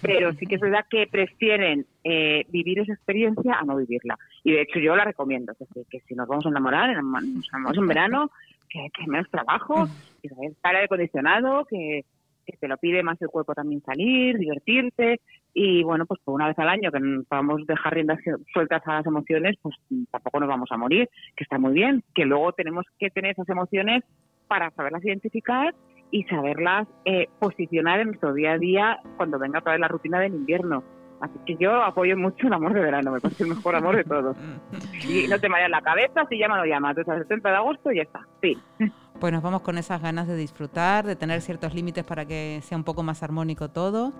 Pero 0.00 0.32
sí 0.34 0.46
que 0.46 0.54
es 0.54 0.60
verdad 0.60 0.86
que 0.88 1.06
prefieren 1.06 1.86
eh, 2.04 2.44
vivir 2.48 2.78
esa 2.80 2.92
experiencia 2.92 3.54
a 3.54 3.64
no 3.64 3.76
vivirla. 3.76 4.16
Y 4.44 4.52
de 4.52 4.62
hecho 4.62 4.78
yo 4.78 4.94
la 4.94 5.04
recomiendo, 5.04 5.52
es 5.52 5.58
decir, 5.58 5.84
que 5.90 6.00
si 6.00 6.14
nos 6.14 6.28
vamos 6.28 6.46
a 6.46 6.50
enamorar, 6.50 6.88
nos 6.90 7.48
enamoramos 7.48 7.76
en 7.76 7.86
verano, 7.88 8.30
que, 8.68 8.88
que 8.94 9.06
menos 9.06 9.28
trabajo, 9.30 9.88
que 10.22 10.28
estar 10.46 10.74
aire 10.74 10.86
acondicionado, 10.86 11.64
que, 11.64 12.04
que 12.44 12.56
te 12.56 12.68
lo 12.68 12.76
pide 12.76 13.02
más 13.02 13.20
el 13.20 13.28
cuerpo 13.28 13.54
también 13.54 13.82
salir, 13.82 14.38
divertirte 14.38 15.20
y 15.52 15.82
bueno, 15.84 16.06
pues 16.06 16.20
una 16.26 16.48
vez 16.48 16.58
al 16.58 16.68
año 16.68 16.90
que 16.90 17.00
podamos 17.28 17.66
dejar 17.66 17.94
riendas 17.94 18.18
sueltas 18.52 18.82
a 18.86 18.94
las 18.94 19.06
emociones, 19.06 19.56
pues 19.62 19.76
tampoco 20.10 20.40
nos 20.40 20.48
vamos 20.48 20.68
a 20.72 20.76
morir, 20.76 21.08
que 21.36 21.44
está 21.44 21.58
muy 21.58 21.72
bien, 21.72 22.02
que 22.14 22.24
luego 22.24 22.52
tenemos 22.52 22.84
que 22.98 23.10
tener 23.10 23.32
esas 23.32 23.48
emociones 23.48 24.02
para 24.48 24.70
saberlas 24.72 25.04
identificar 25.04 25.74
y 26.10 26.24
saberlas 26.24 26.86
eh, 27.04 27.28
posicionar 27.38 28.00
en 28.00 28.08
nuestro 28.08 28.34
día 28.34 28.52
a 28.52 28.58
día 28.58 28.98
cuando 29.16 29.38
venga 29.38 29.60
otra 29.60 29.72
vez 29.72 29.80
la 29.80 29.88
rutina 29.88 30.20
del 30.20 30.34
invierno. 30.34 30.84
Así 31.20 31.38
que 31.46 31.56
yo 31.56 31.82
apoyo 31.82 32.16
mucho 32.16 32.46
el 32.46 32.52
amor 32.52 32.74
de 32.74 32.80
verano, 32.80 33.12
me 33.12 33.20
parece 33.20 33.44
el 33.44 33.50
mejor 33.50 33.76
amor 33.76 33.96
de 33.96 34.04
todos. 34.04 34.36
Y 35.08 35.28
no 35.28 35.38
te 35.38 35.48
vayas 35.48 35.70
la 35.70 35.82
cabeza, 35.82 36.24
si 36.28 36.38
llama, 36.38 36.58
lo 36.58 36.64
llamas. 36.64 36.96
Entonces, 36.96 37.22
el 37.22 37.28
70 37.28 37.50
de 37.50 37.56
agosto 37.56 37.92
y 37.92 37.96
ya 37.96 38.02
está. 38.02 38.26
Sí. 38.42 38.58
Pues 39.24 39.32
nos 39.32 39.42
vamos 39.42 39.62
con 39.62 39.78
esas 39.78 40.02
ganas 40.02 40.28
de 40.28 40.36
disfrutar, 40.36 41.06
de 41.06 41.16
tener 41.16 41.40
ciertos 41.40 41.72
límites 41.72 42.04
para 42.04 42.26
que 42.26 42.60
sea 42.62 42.76
un 42.76 42.84
poco 42.84 43.02
más 43.02 43.22
armónico 43.22 43.70
todo. 43.70 44.12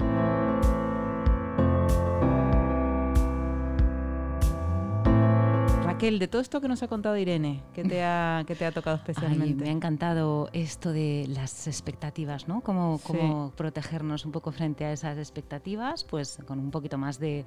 De 6.05 6.29
todo 6.29 6.43
esto 6.43 6.61
que 6.61 6.69
nos 6.69 6.83
ha 6.83 6.89
contado 6.89 7.17
Irene, 7.17 7.63
¿qué 7.73 7.83
te 7.83 8.05
ha, 8.05 8.45
te 8.47 8.67
ha 8.67 8.73
tocado 8.73 8.97
especialmente? 8.97 9.65
me 9.65 9.71
ha 9.71 9.73
encantado 9.73 10.51
esto 10.53 10.93
de 10.93 11.25
las 11.31 11.67
expectativas, 11.67 12.47
¿no? 12.47 12.61
Cómo, 12.61 13.01
cómo 13.03 13.55
protegernos 13.57 14.27
un 14.27 14.33
poco 14.33 14.53
frente 14.53 14.85
a 14.85 14.93
esas 14.93 15.17
expectativas, 15.17 16.05
pues 16.05 16.39
con 16.47 16.59
un 16.59 16.71
poquito 16.71 16.99
más 16.99 17.19
de, 17.19 17.47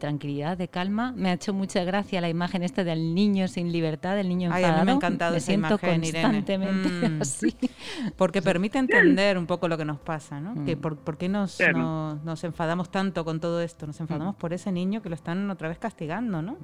tranquilidad, 0.00 0.56
de 0.56 0.68
calma. 0.68 1.12
Me 1.12 1.28
ha 1.28 1.34
hecho 1.34 1.52
mucha 1.52 1.84
gracia 1.84 2.22
la 2.22 2.30
imagen 2.30 2.62
esta 2.62 2.84
del 2.84 3.14
niño 3.14 3.48
sin 3.48 3.70
libertad, 3.70 4.16
del 4.16 4.30
niño 4.30 4.46
enfadado. 4.46 4.72
Ay, 4.72 4.78
a 4.78 4.80
mí 4.80 4.86
me 4.86 4.92
ha 4.92 4.94
encantado 4.94 5.36
esa 5.36 5.46
siento 5.46 5.78
imagen, 5.82 6.00
constantemente 6.00 7.08
mm. 7.08 7.20
así. 7.20 7.54
Porque 8.16 8.40
permite 8.40 8.78
entender 8.78 9.36
un 9.36 9.46
poco 9.46 9.68
lo 9.68 9.76
que 9.76 9.84
nos 9.84 9.98
pasa, 9.98 10.40
¿no? 10.40 10.64
Que 10.64 10.74
mm. 10.74 10.80
por, 10.80 11.18
qué 11.18 11.28
nos, 11.28 11.58
nos, 12.24 12.44
enfadamos 12.44 12.90
tanto 12.90 13.26
con 13.26 13.40
todo 13.40 13.60
esto? 13.60 13.86
Nos 13.86 14.00
enfadamos 14.00 14.36
mm. 14.36 14.38
por 14.38 14.54
ese 14.54 14.72
niño 14.72 15.02
que 15.02 15.10
lo 15.10 15.14
están 15.14 15.50
otra 15.50 15.68
vez 15.68 15.78
castigando, 15.78 16.40
¿no? 16.40 16.56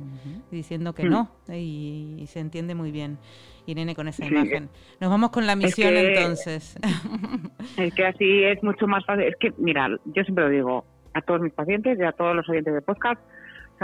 Diciendo 0.51 0.94
que 0.94 1.05
no, 1.05 1.25
y, 1.48 2.24
se 2.26 2.40
entiende 2.40 2.74
muy 2.74 2.90
bien. 2.90 3.18
Irene 3.66 3.94
con 3.96 4.06
esa 4.06 4.24
imagen. 4.24 4.68
Nos 5.00 5.10
vamos 5.10 5.30
con 5.30 5.46
la 5.46 5.56
misión 5.56 5.96
entonces. 5.96 6.78
Es 7.76 7.92
que 7.94 8.06
así 8.06 8.44
es 8.44 8.62
mucho 8.62 8.86
más 8.86 9.04
fácil. 9.04 9.24
Es 9.24 9.34
que, 9.36 9.52
mira, 9.58 9.88
yo 10.04 10.22
siempre 10.22 10.44
lo 10.44 10.50
digo 10.50 10.84
a 11.14 11.20
todos 11.22 11.40
mis 11.40 11.52
pacientes 11.52 11.98
y 11.98 12.02
a 12.02 12.12
todos 12.12 12.36
los 12.36 12.48
oyentes 12.48 12.74
de 12.74 12.82
podcast, 12.82 13.20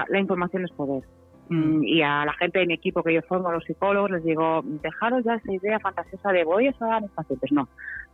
la 0.09 0.21
información 0.21 0.65
es 0.65 0.71
poder. 0.73 1.03
Mm. 1.49 1.79
Mm, 1.79 1.85
y 1.85 2.03
a 2.03 2.25
la 2.25 2.33
gente 2.35 2.61
de 2.61 2.67
mi 2.67 2.75
equipo 2.75 3.03
que 3.03 3.15
yo 3.15 3.23
formo, 3.23 3.49
a 3.49 3.53
los 3.53 3.65
psicólogos, 3.65 4.11
les 4.11 4.25
digo, 4.25 4.63
dejaros 4.65 5.25
ya 5.25 5.35
esa 5.35 5.53
idea 5.53 5.79
fantasiosa 5.81 6.33
de 6.33 6.45
voy 6.45 6.69
a 6.69 6.73
salvar 6.75 6.99
a 6.99 7.01
mis 7.01 7.11
pacientes. 7.11 7.53
No. 7.53 7.69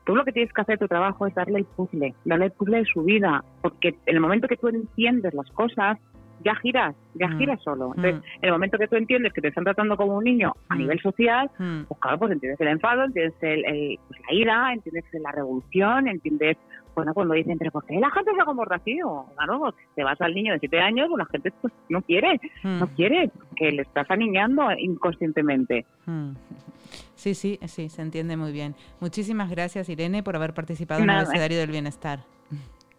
Tú 0.04 0.16
lo 0.16 0.24
que 0.24 0.32
tienes 0.32 0.52
que 0.52 0.60
hacer 0.62 0.78
tu 0.78 0.88
trabajo 0.88 1.26
es 1.26 1.34
darle 1.34 1.58
el 1.58 1.64
puzzle, 1.66 2.14
darle 2.24 2.46
el 2.46 2.52
puzzle 2.52 2.78
de 2.78 2.84
su 2.86 3.02
vida, 3.02 3.44
porque 3.60 3.88
en 3.88 4.14
el 4.14 4.20
momento 4.20 4.48
que 4.48 4.56
tú 4.56 4.68
entiendes 4.68 5.34
las 5.34 5.50
cosas, 5.50 5.98
ya 6.44 6.54
giras, 6.56 6.94
ya 7.14 7.28
mm. 7.28 7.38
giras 7.38 7.62
solo. 7.62 7.92
Entonces, 7.96 8.16
mm. 8.16 8.36
en 8.36 8.44
el 8.44 8.52
momento 8.52 8.78
que 8.78 8.88
tú 8.88 8.96
entiendes 8.96 9.32
que 9.32 9.40
te 9.40 9.48
están 9.48 9.64
tratando 9.64 9.96
como 9.96 10.16
un 10.16 10.24
niño 10.24 10.54
a 10.68 10.74
mm. 10.74 10.78
nivel 10.78 11.00
social, 11.00 11.50
pues 11.56 12.00
claro, 12.00 12.18
pues 12.18 12.32
entiendes 12.32 12.60
el 12.60 12.68
enfado, 12.68 13.04
entiendes 13.04 13.34
el, 13.42 13.98
pues 14.08 14.20
la 14.20 14.34
ira, 14.34 14.72
entiendes 14.72 15.04
la 15.12 15.32
revolución, 15.32 16.08
entiendes, 16.08 16.56
bueno, 16.94 17.14
cuando 17.14 17.34
dicen, 17.34 17.58
pero 17.58 17.70
¿por 17.70 17.84
qué 17.84 17.98
la 17.98 18.10
gente 18.10 18.32
se 18.36 18.44
comporta 18.44 18.76
así? 18.76 19.00
O, 19.02 19.26
claro, 19.36 19.74
te 19.94 20.02
vas 20.02 20.20
al 20.20 20.34
niño 20.34 20.52
de 20.54 20.58
siete 20.58 20.80
años, 20.80 21.08
pues 21.08 21.18
la 21.18 21.26
gente 21.26 21.52
pues 21.60 21.72
no 21.88 22.02
quiere, 22.02 22.40
no 22.64 22.88
quiere, 22.88 23.30
que 23.56 23.70
le 23.70 23.82
estás 23.82 24.10
aniñando 24.10 24.70
inconscientemente. 24.76 25.86
Sí, 27.14 27.34
sí, 27.34 27.58
sí, 27.66 27.88
se 27.88 28.02
entiende 28.02 28.36
muy 28.36 28.52
bien. 28.52 28.74
Muchísimas 29.00 29.50
gracias, 29.50 29.88
Irene, 29.88 30.22
por 30.22 30.36
haber 30.36 30.54
participado 30.54 31.02
en 31.02 31.10
el 31.10 31.22
escenario 31.22 31.58
del 31.58 31.70
bienestar. 31.70 32.20